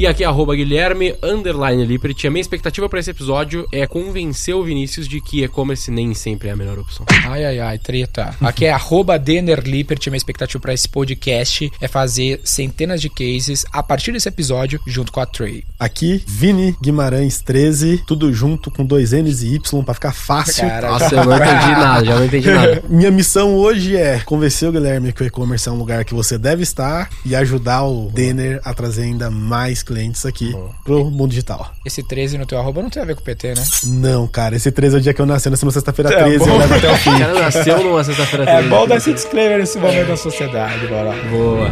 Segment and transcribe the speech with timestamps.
[0.00, 2.16] E aqui é arroba Guilherme Underline Lippert.
[2.24, 6.48] A minha expectativa para esse episódio é convencer o Vinícius de que e-commerce nem sempre
[6.48, 7.04] é a melhor opção.
[7.26, 8.34] Ai, ai, ai, treta.
[8.40, 10.00] Aqui é arroba Denner Lippert.
[10.06, 14.80] A minha expectativa para esse podcast é fazer centenas de cases a partir desse episódio
[14.86, 15.64] junto com a Trey.
[15.78, 20.66] Aqui, Vini Guimarães 13, tudo junto com dois N's e Y pra ficar fácil.
[20.66, 22.82] Cara, Nossa, eu não entendi nada, já não entendi nada.
[22.88, 26.38] Minha missão hoje é convencer o Guilherme que o e-commerce é um lugar que você
[26.38, 30.54] deve estar e ajudar o Denner a trazer ainda mais clientes aqui
[30.84, 31.72] pro mundo digital.
[31.84, 33.64] Esse 13 no teu arroba não tem a ver com o PT, né?
[33.84, 36.50] Não, cara, esse 13 é o dia que eu nasci, nessa sexta-feira É 13, bom.
[36.50, 37.18] eu levo até o O fim.
[37.18, 38.68] cara nasceu numa sexta-feira É 13.
[38.68, 41.14] bom dar esse disclaimer nesse momento da sociedade, bora lá.
[41.30, 41.70] Boa.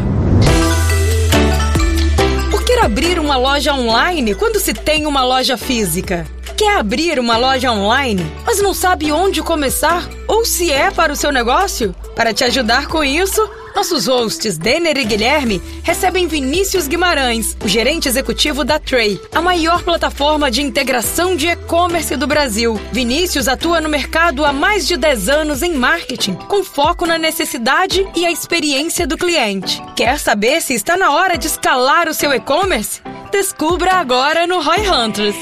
[2.50, 6.26] Por que abrir uma loja online quando se tem uma loja física?
[6.56, 11.16] Quer abrir uma loja online, mas não sabe onde começar ou se é para o
[11.16, 11.94] seu negócio?
[12.16, 13.48] Para te ajudar com isso,
[13.78, 19.84] nossos hosts Denner e Guilherme recebem Vinícius Guimarães, o gerente executivo da Tray, a maior
[19.84, 22.74] plataforma de integração de e-commerce do Brasil.
[22.90, 28.04] Vinícius atua no mercado há mais de 10 anos em marketing, com foco na necessidade
[28.16, 29.80] e a experiência do cliente.
[29.94, 33.00] Quer saber se está na hora de escalar o seu e-commerce?
[33.30, 35.36] Descubra agora no Roy Hunters.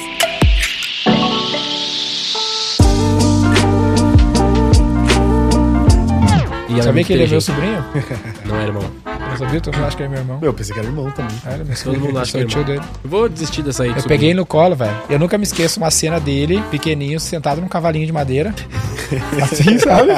[6.77, 7.85] E ela é Sabia que ele é meu sobrinho?
[8.45, 8.85] Não é, irmão.
[9.05, 9.61] Não sabia?
[9.61, 10.39] Tu acha que ele é meu irmão?
[10.43, 11.37] Eu pensei que era irmão também.
[11.47, 12.75] É meu Todo mundo acha que é tio irmão.
[12.77, 12.87] dele.
[13.05, 13.89] Eu vou desistir dessa aí.
[13.89, 14.09] Eu sobrinho.
[14.21, 14.95] peguei no colo, velho.
[15.09, 18.55] Eu nunca me esqueço uma cena dele, pequenininho, sentado num cavalinho de madeira.
[19.43, 20.11] Assim, sabe?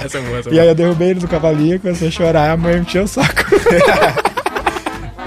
[0.00, 2.50] Essa é boa, essa é E aí eu derrubei ele do cavalinho, comecei a chorar,
[2.50, 3.44] a mãe me encheu o saco.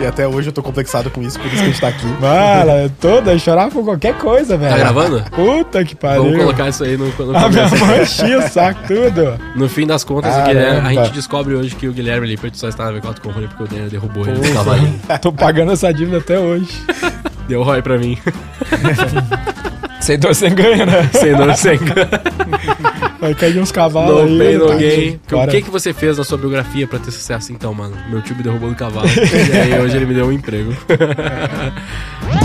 [0.02, 2.06] E até hoje eu tô complexado com isso, por isso que a gente tá aqui.
[2.06, 4.72] Mano, eu toda, chorava por qualquer coisa, velho.
[4.72, 5.24] Tá gravando?
[5.32, 6.24] Puta que pariu.
[6.24, 9.38] Vamos colocar isso aí no, no A minha mãe enchia o saco, tudo.
[9.56, 10.54] No fim das contas, o Caramba.
[10.54, 13.64] Guilherme, a gente descobre hoje que o Guilherme Lippert só está na V4 Company porque
[13.64, 15.02] o Daniel derrubou ele do cavalinho.
[15.22, 16.82] Tô pagando essa dívida até hoje.
[17.50, 18.18] Deu ROI pra mim.
[20.00, 21.10] Sem dor, sem ganho, né?
[21.12, 21.78] Sem dor, sem
[23.20, 24.38] Vai cair uns cavalos No aí.
[24.38, 24.76] pain, no tá?
[24.76, 25.20] gain.
[25.32, 27.96] O que, que você fez na sua biografia pra ter sucesso então, mano?
[28.10, 29.08] Meu tio me derrubou do cavalo.
[29.10, 30.74] e aí hoje ele me deu um emprego.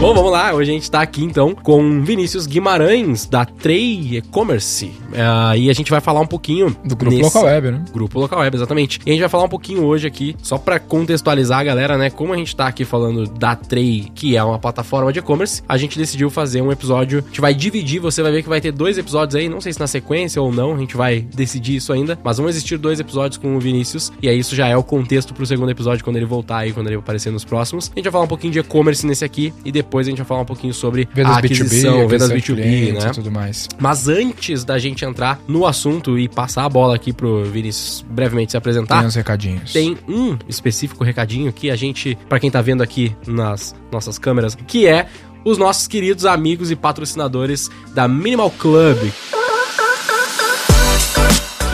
[0.00, 0.54] Bom, vamos lá.
[0.54, 4.90] Hoje a gente tá aqui então com Vinícius Guimarães, da Trey E-Commerce.
[5.12, 7.84] É, e a gente vai falar um pouquinho Do grupo nesse- local web, né?
[7.92, 8.98] Grupo Local Web, exatamente.
[9.04, 12.08] E a gente vai falar um pouquinho hoje aqui, só pra contextualizar a galera, né?
[12.08, 15.76] Como a gente tá aqui falando da Trey, que é uma plataforma de e-commerce, a
[15.76, 17.18] gente decidiu fazer um episódio.
[17.18, 19.74] A gente vai dividir, você vai ver que vai ter dois episódios aí, não sei
[19.74, 22.98] se na sequência ou não, a gente vai decidir isso ainda, mas vão existir dois
[23.00, 26.16] episódios com o Vinícius, e aí isso já é o contexto pro segundo episódio quando
[26.16, 27.90] ele voltar aí, quando ele aparecer nos próximos.
[27.94, 30.26] A gente vai falar um pouquinho de e-commerce nesse aqui, e depois a gente vai
[30.26, 33.10] falar um pouquinho sobre Vendas a aquisição, B2B, vendas aquisição de B2B, clientes né?
[33.12, 33.68] tudo mais.
[33.78, 38.52] Mas antes da gente entrar no assunto e passar a bola aqui pro Vinícius brevemente
[38.52, 39.72] se apresentar, Tem uns recadinhos.
[39.72, 44.54] tem um específico recadinho que a gente, pra quem tá vendo aqui nas nossas câmeras,
[44.66, 45.06] que é
[45.44, 49.10] os nossos queridos amigos e patrocinadores da Minimal Club.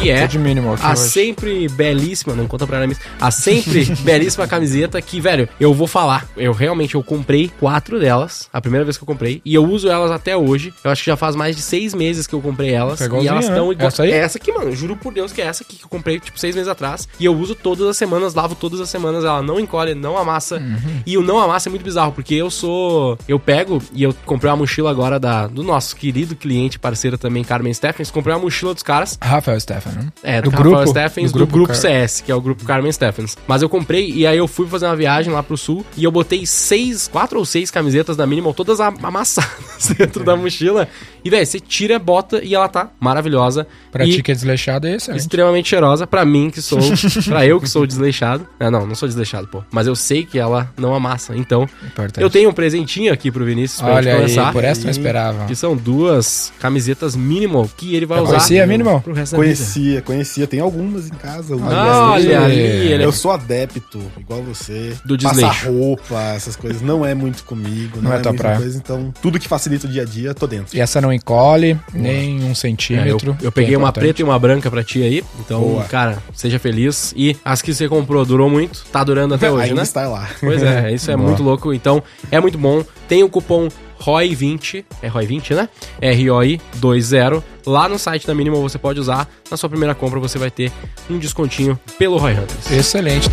[0.00, 1.00] Que é minimal a hoje.
[1.00, 6.28] sempre belíssima, não conta pra Aramis, a sempre belíssima camiseta que, velho, eu vou falar.
[6.36, 9.88] Eu realmente, eu comprei quatro delas, a primeira vez que eu comprei, e eu uso
[9.88, 10.72] elas até hoje.
[10.84, 12.98] Eu acho que já faz mais de seis meses que eu comprei elas.
[12.98, 13.72] Tá e elas estão né?
[13.72, 13.88] igual.
[13.88, 14.12] Essa aí?
[14.12, 16.38] É essa aqui, mano, juro por Deus que é essa aqui que eu comprei, tipo,
[16.38, 17.08] seis meses atrás.
[17.18, 20.56] E eu uso todas as semanas, lavo todas as semanas, ela não encolhe, não amassa.
[20.56, 21.00] Uhum.
[21.06, 23.18] E o não amassa é muito bizarro, porque eu sou.
[23.26, 27.42] Eu pego e eu comprei uma mochila agora da, do nosso querido cliente, parceiro também,
[27.42, 28.10] Carmen Stephens.
[28.10, 29.18] Comprei uma mochila dos caras.
[29.20, 29.58] Rafael
[29.90, 30.08] Né?
[30.22, 32.40] É, do, Do Rafael grupo- Stephens, do do grupo grupo, Car- CS, que é o
[32.40, 33.36] grupo Carmen Stephens.
[33.46, 36.10] Mas eu comprei e aí eu fui fazer uma viagem lá pro sul e eu
[36.10, 39.50] botei seis, quatro ou seis camisetas da Minimal, todas am- amassadas
[39.98, 40.88] dentro da mochila.
[41.24, 43.66] E, velho, você tira, bota e ela tá maravilhosa.
[43.90, 45.20] Pra e ti que é desleixado é excelente.
[45.20, 46.78] extremamente cheirosa pra mim que sou,
[47.26, 48.46] pra eu que sou desleixado.
[48.60, 49.62] É, não, não sou desleixado, pô.
[49.72, 51.36] Mas eu sei que ela não amassa.
[51.36, 52.22] Então, Importante.
[52.22, 54.52] eu tenho um presentinho aqui pro Vinícius pra Olha gente aí, começar.
[54.52, 55.44] por essa eu não esperava.
[55.46, 59.00] Que são duas camisetas Minimal que ele vai Já usar conhecia a Minimal?
[59.00, 59.52] pro resto da vida.
[59.76, 60.46] Conhecia, conhecia.
[60.46, 61.54] Tem algumas em casa.
[61.54, 64.94] Olha, olha ali, ele é Eu sou adepto, igual você.
[65.04, 65.70] Do Passar desleixo.
[65.70, 67.96] roupa, essas coisas, não é muito comigo.
[67.96, 68.56] Não, Não é é, tua praia.
[68.56, 68.76] coisa.
[68.78, 70.74] Então, tudo que facilita o dia a dia, tô dentro.
[70.76, 73.30] E essa não encolhe nem um É, eu, centímetro.
[73.32, 75.22] eu que é peguei uma preta e uma branca pra ti aí.
[75.40, 75.84] Então, Boa.
[75.84, 77.12] cara, seja feliz.
[77.16, 79.82] E as que você comprou durou muito, tá durando até hoje, Ainda né?
[79.82, 80.28] está lá.
[80.40, 81.28] Pois é, isso é Boa.
[81.28, 81.72] muito louco.
[81.74, 82.82] Então, é muito bom.
[83.08, 83.68] Tem o cupom
[84.00, 85.68] ROI20, é ROI20, né?
[86.00, 87.42] ROI20.
[87.66, 89.28] Lá no site da Minimal você pode usar.
[89.50, 90.70] Na sua primeira compra você vai ter
[91.10, 92.70] um descontinho pelo Roy Hunters.
[92.70, 93.28] Excelente.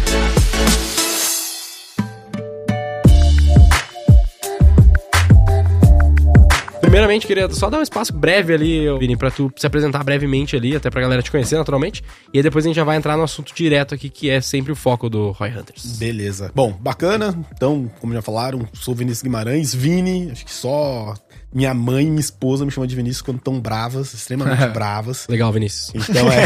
[6.94, 10.76] Primeiramente, queria só dar um espaço breve ali, Vini, pra tu se apresentar brevemente ali,
[10.76, 12.04] até pra galera te conhecer, naturalmente.
[12.32, 14.72] E aí depois a gente já vai entrar no assunto direto aqui, que é sempre
[14.72, 15.98] o foco do Roy Hunters.
[15.98, 16.52] Beleza.
[16.54, 17.36] Bom, bacana.
[17.52, 19.74] Então, como já falaram, sou Vinícius Guimarães.
[19.74, 21.16] Vini, acho que só
[21.52, 25.26] minha mãe e minha esposa me chamam de Vinícius quando estão bravas, extremamente bravas.
[25.28, 26.08] Legal, Vinícius.
[26.08, 26.46] Então é.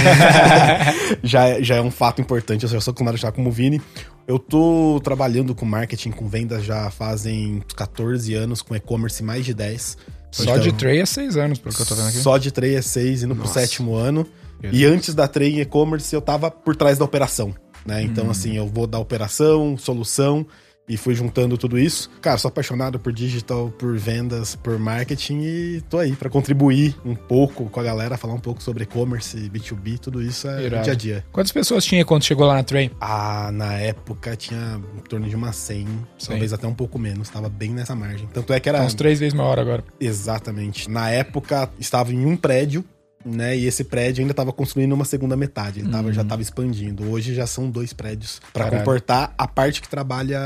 [1.23, 3.81] já, é- já é um fato importante, eu já sou acostumado a chamar como Vini.
[4.25, 9.53] Eu tô trabalhando com marketing, com vendas já fazem 14 anos, com e-commerce mais de
[9.53, 9.97] 10.
[10.31, 12.18] Só Então, de 3 a 6 anos, pelo que eu tô vendo aqui.
[12.18, 14.25] Só de 3 a 6, indo pro sétimo ano.
[14.71, 17.53] E antes da Trey em e-commerce, eu tava por trás da operação,
[17.85, 18.01] né?
[18.03, 18.31] Então, Hum.
[18.31, 20.45] assim, eu vou da operação, solução,
[20.88, 22.10] e fui juntando tudo isso.
[22.22, 27.13] Cara, sou apaixonado por digital, por vendas, por marketing e tô aí pra contribuir um
[27.16, 30.84] pouco com a galera, falar um pouco sobre e-commerce, B2B, tudo isso é Irado.
[30.84, 31.25] dia a dia.
[31.31, 32.92] Quantas pessoas tinha quando chegou lá na Train?
[33.01, 36.28] Ah, na época tinha em torno de umas 100, Sim.
[36.28, 38.28] talvez até um pouco menos, tava bem nessa margem.
[38.33, 39.83] Tanto é que era Tá uns três vezes maior agora.
[40.00, 40.90] Exatamente.
[40.90, 42.83] Na época, estava em um prédio,
[43.25, 43.58] né?
[43.58, 45.80] E esse prédio ainda estava construindo uma segunda metade.
[45.80, 47.10] Ele tava, já estava expandindo.
[47.10, 50.40] Hoje já são dois prédios para comportar a parte que trabalha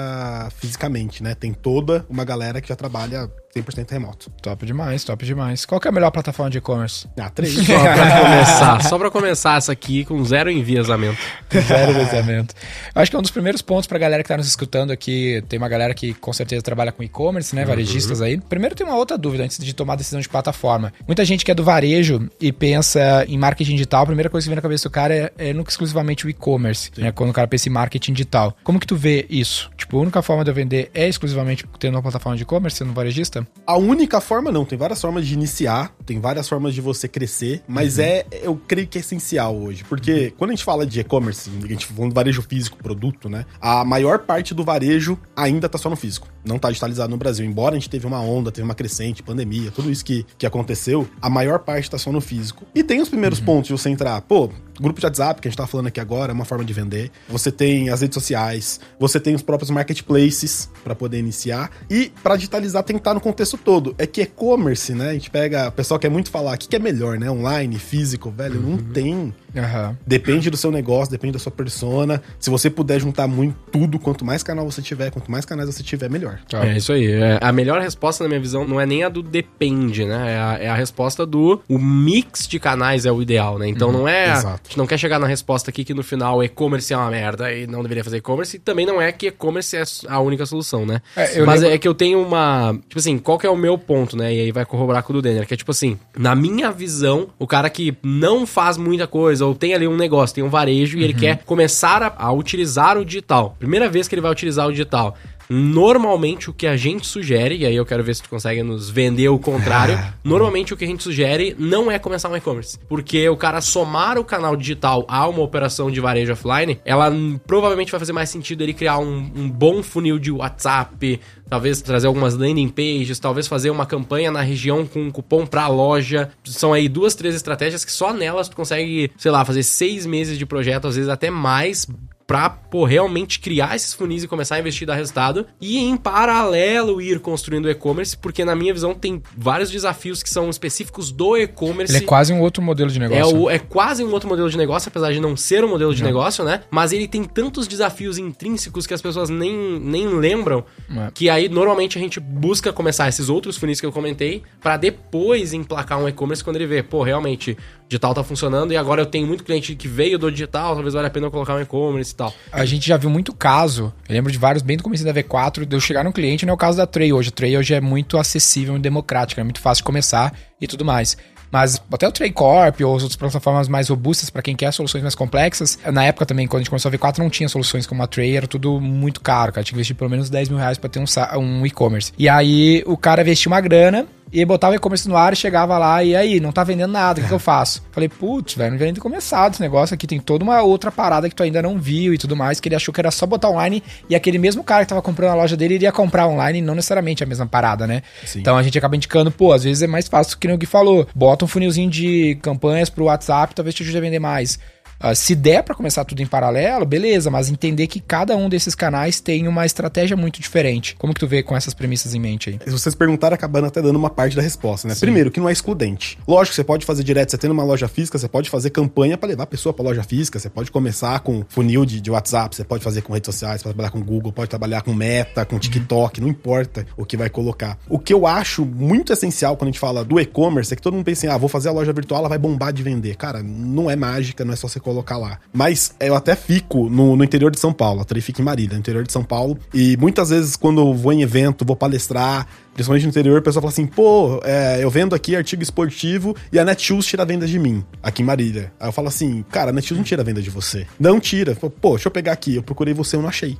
[0.57, 1.35] fisicamente, né?
[1.35, 4.31] Tem toda uma galera que já trabalha 100% remoto.
[4.41, 5.65] Top demais, top demais.
[5.65, 7.07] Qual que é a melhor plataforma de e-commerce?
[7.17, 7.53] Ah, três.
[7.53, 11.19] Só pra começar, só pra começar essa aqui com zero enviesamento.
[11.51, 12.55] Zero vazamento.
[12.95, 15.43] Eu acho que é um dos primeiros pontos pra galera que tá nos escutando aqui.
[15.49, 17.65] Tem uma galera que com certeza trabalha com e-commerce, né?
[17.65, 18.39] Varejistas aí.
[18.39, 20.93] Primeiro tem uma outra dúvida antes de tomar a decisão de plataforma.
[21.05, 24.49] Muita gente que é do varejo e pensa em marketing digital, a primeira coisa que
[24.49, 27.11] vem na cabeça do cara é, é nunca exclusivamente o e-commerce, né?
[27.11, 28.55] Quando o cara pensa em marketing digital.
[28.63, 29.69] Como que tu vê isso?
[29.77, 32.93] Tipo, a única forma de eu vender é exclusivamente tendo uma plataforma de e-commerce, sendo
[32.93, 33.40] varejista?
[33.65, 37.61] A única forma não, tem várias formas de iniciar, tem várias formas de você crescer,
[37.67, 41.49] mas é, eu creio que é essencial hoje, porque quando a gente fala de e-commerce,
[41.63, 43.45] a gente tá falando varejo físico, produto, né?
[43.59, 47.45] A maior parte do varejo ainda tá só no físico, não tá digitalizado no Brasil,
[47.45, 51.07] embora a gente teve uma onda, teve uma crescente, pandemia, tudo isso que, que aconteceu,
[51.21, 52.65] a maior parte tá só no físico.
[52.73, 54.49] E tem os primeiros pontos de você entrar, pô,
[54.81, 57.11] grupo de WhatsApp que a gente tá falando aqui agora é uma forma de vender.
[57.29, 62.35] Você tem as redes sociais, você tem os próprios marketplaces para poder iniciar e para
[62.35, 63.95] digitalizar tem que estar no contexto todo.
[63.97, 65.09] É que e-commerce, né?
[65.09, 67.29] A gente pega, o pessoal quer muito falar, o que que é melhor, né?
[67.29, 69.33] Online, físico, velho, não tem.
[69.55, 69.97] Aham.
[70.05, 72.21] Depende do seu negócio, depende da sua persona.
[72.39, 75.83] Se você puder juntar muito tudo, quanto mais canal você tiver, quanto mais canais você
[75.83, 76.39] tiver, melhor.
[76.49, 76.65] Top.
[76.65, 77.11] É isso aí.
[77.11, 80.33] É, a melhor resposta, na minha visão, não é nem a do depende, né?
[80.33, 83.67] É a, é a resposta do o mix de canais é o ideal, né?
[83.67, 84.31] Então não é.
[84.31, 84.61] A exato.
[84.69, 87.67] gente não quer chegar na resposta aqui que no final e-commerce é uma merda e
[87.67, 88.57] não deveria fazer e-commerce.
[88.57, 91.01] E também não é que e-commerce é a única solução, né?
[91.15, 92.73] É, Mas lembro- é que eu tenho uma.
[92.87, 94.33] Tipo assim, qual que é o meu ponto, né?
[94.33, 97.29] E aí vai corroborar com o do Denner, que é tipo assim, na minha visão,
[97.39, 100.97] o cara que não faz muita coisa, ou tem ali um negócio, tem um varejo,
[100.97, 103.55] e ele quer começar a, a utilizar o digital.
[103.59, 105.17] Primeira vez que ele vai utilizar o digital.
[105.53, 108.89] Normalmente o que a gente sugere, e aí eu quero ver se tu consegue nos
[108.89, 109.99] vender o contrário.
[110.23, 112.79] normalmente o que a gente sugere não é começar um e-commerce.
[112.87, 117.11] Porque o cara somar o canal digital a uma operação de varejo offline, ela
[117.45, 121.19] provavelmente vai fazer mais sentido ele criar um, um bom funil de WhatsApp,
[121.49, 125.67] talvez trazer algumas landing pages, talvez fazer uma campanha na região com um cupom pra
[125.67, 126.29] loja.
[126.45, 130.37] São aí duas, três estratégias que só nelas tu consegue, sei lá, fazer seis meses
[130.37, 131.85] de projeto, às vezes até mais,
[132.31, 135.45] pra pô, realmente criar esses funis e começar a investir e dar resultado.
[135.59, 140.29] E em paralelo ir construindo o e-commerce, porque na minha visão tem vários desafios que
[140.29, 141.93] são específicos do e-commerce.
[141.93, 143.37] Ele é quase um outro modelo de É, negócio.
[143.37, 146.01] o- é quase um outro modelo de negócio, apesar de não ser um modelo de
[146.03, 146.61] negócio, né?
[146.71, 150.63] Mas ele tem tantos desafios intrínsecos que as pessoas nem, nem lembram.
[150.89, 151.11] É.
[151.13, 155.51] Que aí, normalmente, a gente busca começar esses outros funis que eu comentei pra depois
[155.53, 157.57] emplacar um e-commerce quando ele vê, pô, realmente,
[157.91, 161.07] digital tá funcionando e agora eu tenho muito cliente que veio do digital, talvez valha
[161.07, 162.33] a pena eu colocar um e-commerce e tal.
[162.49, 165.65] A gente já viu muito caso, eu lembro de vários bem do começo da V4,
[165.65, 167.29] de eu chegar no cliente, não é o caso da Tray hoje.
[167.29, 170.85] A Tray hoje é muito acessível e democrática, é muito fácil de começar e tudo
[170.85, 171.17] mais.
[171.51, 175.01] Mas até o Tray Corp ou as outras plataformas mais robustas para quem quer soluções
[175.01, 178.01] mais complexas, na época também, quando a gente começou a V4, não tinha soluções como
[178.01, 179.65] a Tray, era tudo muito caro, cara.
[179.65, 181.05] Tinha que investir pelo menos 10 mil reais para ter um,
[181.37, 182.13] um e-commerce.
[182.17, 185.77] E aí o cara investia uma grana, e botava o e-commerce no ar e chegava
[185.77, 187.83] lá, e aí, não tá vendendo nada, o que, que eu faço?
[187.91, 190.91] Falei, putz, velho, não devia nem ter começado esse negócio aqui, tem toda uma outra
[190.91, 193.25] parada que tu ainda não viu e tudo mais, que ele achou que era só
[193.25, 196.59] botar online, e aquele mesmo cara que tava comprando a loja dele iria comprar online,
[196.59, 198.01] e não necessariamente a mesma parada, né?
[198.25, 198.39] Sim.
[198.39, 200.65] Então a gente acaba indicando, pô, às vezes é mais fácil que nem o Gui
[200.65, 204.59] falou, bota um funilzinho de campanhas pro WhatsApp, talvez te ajude a vender mais.
[205.01, 208.75] Ah, se der pra começar tudo em paralelo, beleza, mas entender que cada um desses
[208.75, 210.95] canais tem uma estratégia muito diferente.
[210.95, 212.59] Como que tu vê com essas premissas em mente aí?
[212.63, 214.93] Se vocês perguntaram, acabando até dando uma parte da resposta, né?
[214.99, 216.19] Primeiro, que não é excludente.
[216.27, 219.27] Lógico, você pode fazer direto, você tendo uma loja física, você pode fazer campanha pra
[219.27, 222.63] levar a pessoa pra loja física, você pode começar com funil de, de WhatsApp, você
[222.63, 226.21] pode fazer com redes sociais, pode trabalhar com Google, pode trabalhar com Meta, com TikTok,
[226.21, 227.75] não importa o que vai colocar.
[227.89, 230.93] O que eu acho muito essencial quando a gente fala do e-commerce é que todo
[230.93, 233.15] mundo pensa assim, ah, vou fazer a loja virtual, ela vai bombar de vender.
[233.15, 235.39] Cara, não é mágica, não é só você colocar lá.
[235.53, 238.73] Mas eu até fico no, no interior de São Paulo, a Trey fica em Marília,
[238.73, 242.47] no interior de São Paulo, e muitas vezes quando eu vou em evento, vou palestrar,
[242.73, 246.59] Principalmente no interior, o pessoal fala assim, pô, é, eu vendo aqui artigo esportivo e
[246.59, 248.71] a Netshoes tira a venda de mim, aqui em Marília.
[248.79, 250.87] Aí eu falo assim, cara, a Netshoes não tira a venda de você.
[250.99, 251.55] Não tira.
[251.55, 253.57] Pô, deixa eu pegar aqui, eu procurei você, eu não achei.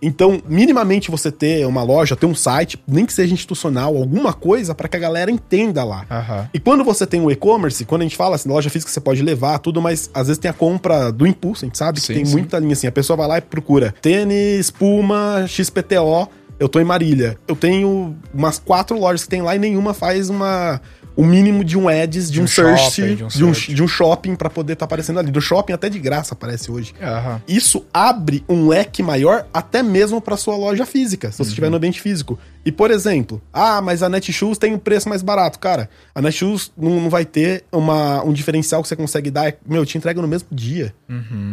[0.00, 4.74] Então, minimamente você ter uma loja, ter um site, nem que seja institucional, alguma coisa
[4.74, 6.04] para que a galera entenda lá.
[6.10, 6.48] Aham.
[6.52, 9.22] E quando você tem o e-commerce, quando a gente fala assim, loja física você pode
[9.22, 12.14] levar tudo, mas às vezes tem a compra do impulso, a gente sabe que Sim,
[12.14, 12.32] tem sim.
[12.32, 12.86] muita linha assim.
[12.86, 16.28] A pessoa vai lá e procura tênis, Puma, XPTO.
[16.62, 17.36] Eu tô em Marília.
[17.48, 20.80] Eu tenho umas quatro lojas que tem lá e nenhuma faz uma
[21.16, 23.52] o mínimo de um ads, de, De um, um search, shopping, de um de um,
[23.52, 25.32] de um shopping pra poder estar aparecendo ali.
[25.32, 26.94] Do shopping até de graça aparece hoje.
[27.02, 27.42] Aham.
[27.48, 31.76] Isso abre um leque maior até mesmo para sua loja física, se você estiver no
[31.76, 32.38] ambiente físico.
[32.64, 35.58] E, por exemplo, ah, mas a Netshoes tem um preço mais barato.
[35.58, 39.52] Cara, a Netshoes não, não vai ter uma, um diferencial que você consegue dar.
[39.66, 40.94] Meu, te entrega no mesmo dia.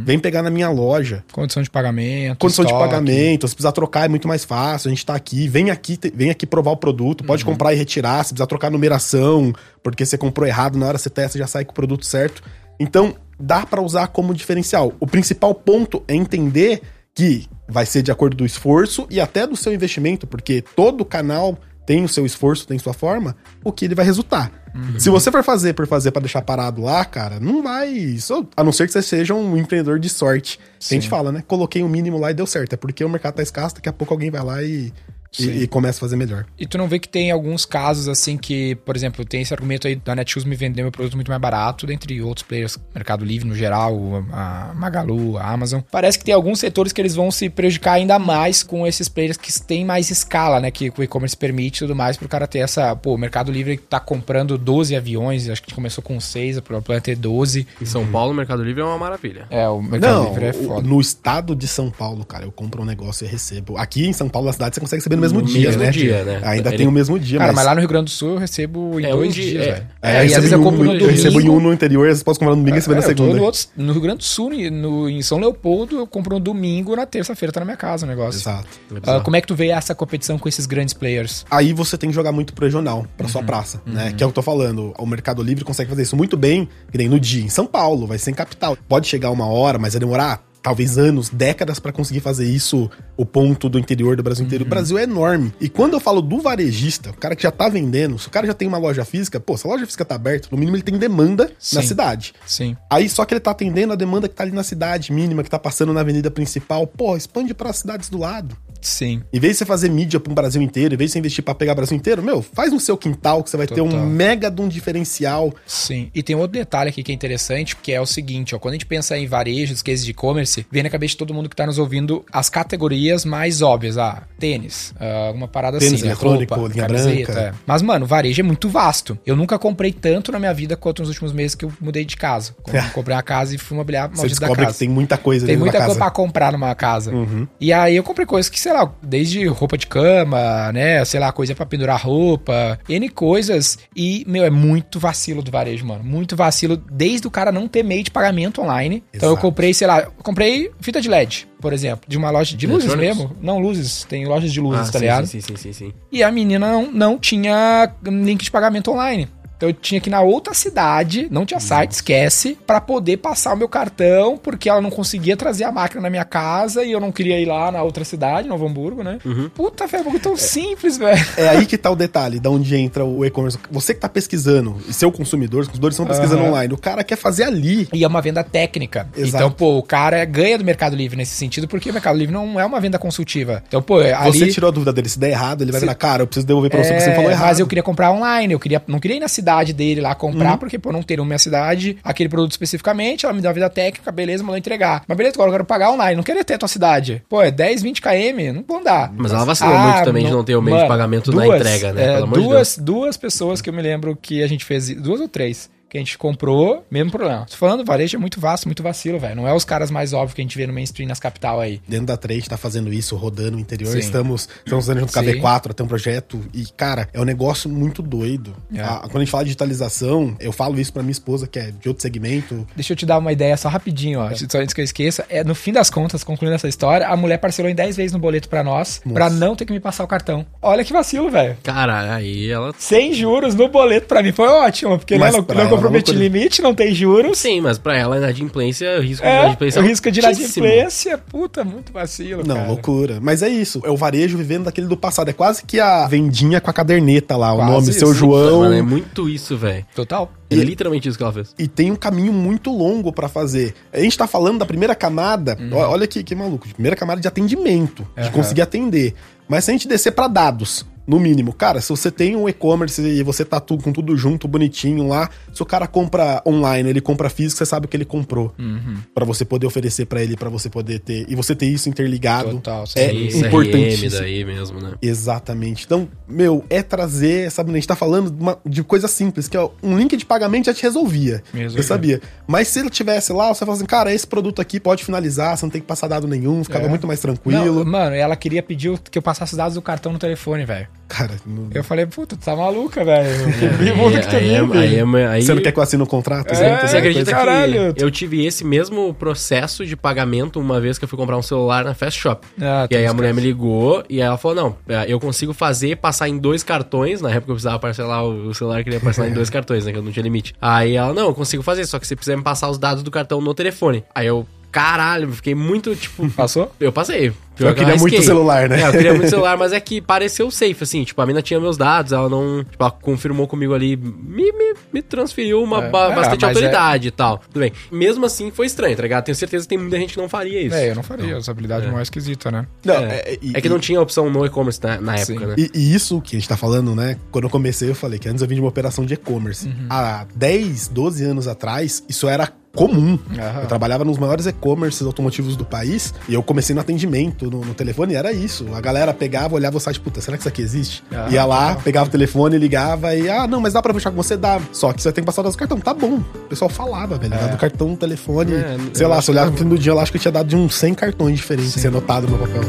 [0.05, 1.23] Vem pegar na minha loja.
[1.31, 2.37] Condição de pagamento.
[2.37, 2.87] Condição de estoque.
[2.89, 4.87] pagamento, se precisar trocar é muito mais fácil.
[4.87, 7.77] A gente tá aqui, vem aqui, te- vem aqui provar o produto, pode comprar e
[7.77, 9.51] retirar, se precisar trocar numeração,
[9.83, 12.43] porque você comprou errado, na hora você testa já sai com o produto certo.
[12.79, 14.93] Então, dá pra usar como diferencial.
[14.99, 16.81] O principal ponto é entender
[17.19, 21.59] que vai ser de acordo do esforço e até do seu investimento, porque todo canal
[21.85, 24.51] tem o seu esforço, tem sua forma, o que ele vai resultar.
[24.97, 27.89] Se você for fazer por fazer pra deixar parado lá, cara, não vai.
[27.89, 30.59] Isso, a não ser que você seja um empreendedor de sorte.
[30.79, 31.43] Que a gente fala, né?
[31.45, 32.73] Coloquei um mínimo lá e deu certo.
[32.73, 34.93] É porque o mercado tá escasso, daqui a pouco alguém vai lá e, Sim.
[35.38, 36.45] E, e começa a fazer melhor.
[36.57, 39.88] E tu não vê que tem alguns casos assim que, por exemplo, tem esse argumento
[39.88, 43.48] aí da Netshoes me vender meu produto muito mais barato, dentre outros players, Mercado Livre
[43.48, 43.98] no geral,
[44.31, 45.81] a Magalu, a Amazon.
[45.91, 49.38] Parece que tem alguns setores que eles vão se prejudicar ainda mais com esses players
[49.38, 50.71] que têm mais escala, né?
[50.71, 52.95] Que o e-commerce permite e tudo mais, pro cara ter essa.
[52.95, 56.83] Pô, o Mercado Livre tá comprando 12 aviões, acho que começou com 6, o plano
[56.89, 57.67] é ter 12.
[57.81, 59.45] Em São Paulo, o Mercado Livre é uma maravilha.
[59.50, 60.88] É, o Mercado não, Livre é o- foda.
[60.88, 63.77] no estado de São Paulo, cara, eu compro um negócio e recebo.
[63.77, 65.91] Aqui em São Paulo, na cidade, você consegue receber no mesmo No dia, mesmo né?
[65.91, 66.41] dia, né?
[66.43, 68.38] Ainda Ele- tem o mesmo dia, Cara, mas lá no Rio Grande do Sul eu
[68.38, 69.71] recebo em É, um dois dia- dias, é.
[69.73, 69.85] velho.
[70.01, 71.43] É, É, e às recebo vezes eu em um compro no no- eu recebo em
[71.43, 71.53] domingo.
[71.53, 73.23] um no interior, às vezes posso comprar no domingo e receber na É, eu tô
[73.23, 73.38] segunda.
[73.39, 76.39] no, outro- no Rio Grande do Sul, e no, em São Leopoldo, eu compro no
[76.39, 78.39] domingo, na terça-feira tá na minha casa o negócio.
[78.39, 78.67] Exato.
[79.05, 81.45] Ah, como é que tu vê essa competição com esses grandes players?
[81.51, 83.31] Aí você tem que jogar muito pro regional, pra Uhum.
[83.31, 84.13] sua praça, né?
[84.15, 84.93] Que é o que eu tô falando.
[84.97, 88.07] O Mercado Livre consegue fazer isso muito bem, que nem no dia em São Paulo,
[88.07, 88.77] vai ser em capital.
[88.88, 93.25] Pode chegar uma hora, mas vai demorar talvez anos, décadas pra conseguir fazer isso, o
[93.25, 94.65] ponto do interior do Brasil inteiro.
[94.65, 95.53] O Brasil é enorme.
[95.59, 98.47] E quando eu falo do varejista, o cara que já tá vendendo, se o cara
[98.47, 100.83] já tem uma loja física, pô, se a loja física tá aberta, no mínimo ele
[100.83, 101.87] tem demanda na Sim.
[101.87, 102.33] cidade.
[102.45, 102.75] Sim.
[102.89, 105.49] Aí só que ele tá atendendo a demanda que tá ali na cidade mínima, que
[105.49, 106.85] tá passando na avenida principal.
[106.85, 108.57] Pô, expande para cidades do lado.
[108.81, 109.21] Sim.
[109.31, 111.43] Em vez de você fazer mídia para um Brasil inteiro, em vez de você investir
[111.43, 113.99] para pegar o Brasil inteiro, meu, faz no seu quintal que você vai ter Total.
[113.99, 115.53] um mega de um diferencial.
[115.65, 116.09] Sim.
[116.13, 118.75] E tem outro detalhe aqui que é interessante, que é o seguinte, ó, quando a
[118.75, 121.65] gente pensa em varejos, cases de e-commerce, vem na cabeça de todo mundo que tá
[121.65, 126.10] nos ouvindo as categorias mais óbvias, ah, tênis, ah, uma parada Tênis assim, né?
[126.12, 127.39] eletrônico, linha branca.
[127.39, 127.53] é.
[127.65, 129.18] Mas, mano, varejo é muito vasto.
[129.25, 132.15] Eu nunca comprei tanto na minha vida quanto nos últimos meses que eu mudei de
[132.18, 132.56] casa.
[132.94, 134.74] Comprei uma casa e fui mobiliar Você maldito da descobre casa.
[134.74, 137.12] que tem muita coisa Tem muita coisa pra comprar numa casa.
[137.12, 137.48] Uhum.
[137.60, 141.03] E aí eu comprei coisas que, sei lá, desde roupa de cama, né?
[141.06, 143.77] Sei lá, coisa pra pendurar roupa, N coisas.
[143.96, 146.03] E, meu, é muito vacilo do varejo, mano.
[146.03, 149.03] Muito vacilo, desde o cara não ter meio de pagamento online.
[149.13, 149.48] Então eu Exato.
[149.48, 152.96] comprei, sei lá, eu comprei fita de LED, por exemplo, de uma loja de luzes
[152.96, 153.36] mesmo.
[153.41, 155.27] Não luzes, tem lojas de luzes, Ah, tá sim, ligado?
[155.27, 155.93] sim, sim, sim, sim.
[156.10, 159.27] E a menina não, não tinha link de pagamento online.
[159.59, 163.53] Então eu tinha que ir na outra cidade, não tinha site, esquece, pra poder passar
[163.53, 166.99] o meu cartão, porque ela não conseguia trazer a máquina na minha casa e eu
[167.01, 169.19] não queria ir lá na outra cidade, Novo Hamburgo, né?
[169.53, 171.19] Puta, velho, é um bagulho tão simples, velho.
[171.35, 173.59] É aí que tá o detalhe, da onde entra o e-commerce.
[173.69, 176.51] Você que tá pesquisando, e seu consumidor, os consumidores estão pesquisando Aham.
[176.51, 177.89] online, o cara quer fazer ali.
[177.91, 179.09] E é uma venda técnica.
[179.13, 179.43] Exato.
[179.43, 182.57] Então, pô, o cara ganha do Mercado Livre nesse sentido, porque o Mercado Livre não
[182.57, 183.61] é uma venda consultiva.
[183.67, 184.53] Então, pô, Você ali...
[184.53, 186.71] tirou a dúvida dele, se der errado, ele vai Se- virar, cara, eu preciso devolver
[186.71, 187.47] pra você porque você É, falou errado.
[187.47, 190.51] Mas eu queria comprar online, eu queria, não queria ir na cidade dele lá comprar,
[190.53, 190.58] Uhum.
[190.58, 194.12] porque, pô, não ter minha cidade aquele produto especificamente, ela me deu a vida técnica,
[194.12, 195.03] beleza, mandou entregar.
[195.08, 197.22] Mas beleza, agora eu quero pagar online, não queria ter a tua cidade.
[197.29, 199.12] Pô, é 10, 20 km, não vão dar.
[199.15, 202.03] Mas ela vacilou muito também de não ter o meio de pagamento na entrega, né?
[202.03, 204.89] é, Pelo amor de duas, duas pessoas que eu me lembro que a gente fez,
[204.96, 207.46] duas ou três, que a gente comprou, mesmo problema.
[207.50, 209.36] Tô falando, varejo é muito vasto, muito vacilo, velho.
[209.36, 211.81] Não é os caras mais óbvios que a gente vê no mainstream nas capital aí.
[211.88, 213.91] Dentro da trade tá fazendo isso, rodando no interior.
[213.91, 214.00] Sim.
[214.00, 215.31] Estamos, estamos fazendo junto com a Sim.
[215.41, 216.39] V4, tem um projeto.
[216.53, 218.55] E, cara, é um negócio muito doido.
[218.74, 218.81] É.
[218.81, 221.72] A- quando a gente fala de digitalização, eu falo isso pra minha esposa, que é
[221.72, 222.67] de outro segmento.
[222.75, 224.29] Deixa eu te dar uma ideia só rapidinho, ó.
[224.36, 225.25] Só antes que eu esqueça.
[225.29, 228.19] É, no fim das contas, concluindo essa história, a mulher parcelou em 10 vezes no
[228.19, 229.13] boleto pra nós, Nossa.
[229.13, 230.46] pra não ter que me passar o cartão.
[230.62, 231.58] Olha que vacilo, velho.
[231.63, 232.74] Cara, aí ela.
[232.77, 236.17] Sem juros no boleto pra mim foi ótimo, porque né, Mas não, não loucura.
[236.17, 237.38] limite, não tem juros.
[237.38, 241.63] Sim, mas pra ela, inadimplência, o risco de É, inadimplência o risco de inadimplência, puta,
[241.63, 242.67] muito vacilo, Não, cara.
[242.67, 243.19] loucura.
[243.21, 243.81] Mas é isso.
[243.83, 245.29] É o varejo vivendo daquele do passado.
[245.29, 248.00] É quase que a vendinha com a caderneta lá, Quase o nome, isso.
[248.00, 248.59] seu João.
[248.62, 249.86] Mano, é muito isso, velho.
[249.95, 250.31] Total.
[250.50, 251.53] É E- literalmente isso que ela fez.
[251.59, 253.74] E tem um caminho muito longo pra fazer.
[253.93, 255.77] A gente tá falando da primeira camada, Uhum.
[255.77, 258.31] olha que, que maluco, de primeira camada de atendimento, de Aham.
[258.31, 259.13] conseguir atender.
[259.48, 263.01] Mas se a gente descer pra dados, no mínimo, cara, se você tem um e-commerce
[263.01, 267.01] e você tá tudo, com tudo junto, bonitinho lá, se o cara compra online, ele
[267.01, 268.53] compra físico, você sabe o que ele comprou.
[268.59, 268.97] Uhum.
[269.13, 271.25] Pra você poder oferecer pra ele, pra você poder ter.
[271.27, 272.51] E você ter isso interligado.
[272.51, 272.99] Total, sim.
[272.99, 274.09] É Isso, importantíssimo.
[274.15, 274.93] RM daí mesmo, né?
[275.01, 275.85] Exatamente.
[275.85, 279.57] Então, meu, é trazer, sabe, a gente tá falando de, uma- de coisa simples, que
[279.57, 281.43] é um link de pagamento já te resolvia.
[281.53, 281.69] Resolvia.
[281.81, 282.21] Você sabia.
[282.47, 285.65] Mas se ele tivesse lá, você fala assim, cara, esse produto aqui pode finalizar, você
[285.65, 286.89] não tem que passar dado nenhum, ficava É.
[286.89, 287.65] muito mais tranquilo.
[287.83, 290.87] Não, mano, ela queria pedir que eu passasse os dados do cartão no telefone, velho.
[291.09, 293.27] Cara, não- Eu falei, puta, tu tá maluca, velho.
[293.77, 294.77] Que mundo que tu aí, é- vive.
[294.77, 296.51] aí, é- aí, você não quer que eu assine o contrato?
[296.51, 297.31] É, Você tem Você acredita?
[297.31, 297.93] Caralho.
[297.95, 301.41] que eu tive esse mesmo processo de pagamento uma vez que eu fui comprar um
[301.41, 302.47] celular na Fast Shop.
[302.61, 305.51] Ah, e aí a mulher me ligou e aí ela falou: Não, é, eu consigo
[305.51, 307.21] fazer, passar em dois cartões.
[307.21, 309.91] Na época eu precisava parcelar o celular, queria parcelar em dois cartões, né?
[309.91, 310.53] Que eu não tinha limite.
[310.61, 313.09] Aí ela, não, eu consigo fazer, só que você precisa me passar os dados do
[313.09, 314.03] cartão no telefone.
[314.13, 316.29] Aí eu, caralho, fiquei muito, tipo.
[316.31, 316.71] Passou?
[316.79, 317.33] Eu passei.
[317.67, 318.21] Eu queria muito arrisquei.
[318.21, 318.81] celular, né?
[318.81, 321.03] É, eu queria muito celular, mas é que pareceu safe, assim.
[321.03, 322.63] Tipo, a mina tinha meus dados, ela não.
[322.63, 326.55] Tipo, ela confirmou comigo ali, me, me, me transferiu uma É, ba- é, bastante mas
[326.55, 327.39] autoridade e tal.
[327.39, 327.71] Tudo bem.
[327.91, 329.25] Mesmo assim, foi estranho, tá ligado?
[329.25, 330.75] Tenho certeza que tem muita gente que não faria isso.
[330.75, 331.37] É, eu não faria.
[331.37, 332.65] Essa habilidade é mais esquisita, né?
[332.85, 335.55] Não, É, é, e- É que não tinha opção no e-commerce na, na época, né?
[335.57, 337.17] E, e isso que a gente tá falando, né?
[337.31, 339.67] Quando eu comecei, eu falei que antes eu vim de uma operação de e-commerce.
[339.67, 339.87] Uhum.
[339.89, 343.17] Há 10, 12 anos atrás, isso era comum.
[343.37, 343.61] Aham.
[343.61, 347.74] Eu trabalhava nos maiores e-commerces automotivos do país e eu comecei no atendimento, no, no
[347.74, 348.65] telefone, era isso.
[348.74, 351.03] A galera pegava, olhava o site, puta, será que isso aqui existe?
[351.12, 354.18] Aham, Ia lá, pegava o telefone, ligava e, ah, não, mas dá pra fechar com
[354.18, 354.36] você?
[354.38, 354.60] Dá.
[354.72, 355.79] Só que você tem que passar o cartão.
[355.79, 356.15] Tá bom.
[356.18, 357.32] O pessoal falava, velho.
[357.32, 358.53] Dá do cartão, telefone.
[358.56, 360.31] É, sei lá, se olhar que- no fim do dia, eu acho que eu tinha
[360.31, 362.62] dado de uns 100 cartões diferentes, ser anotado no papel.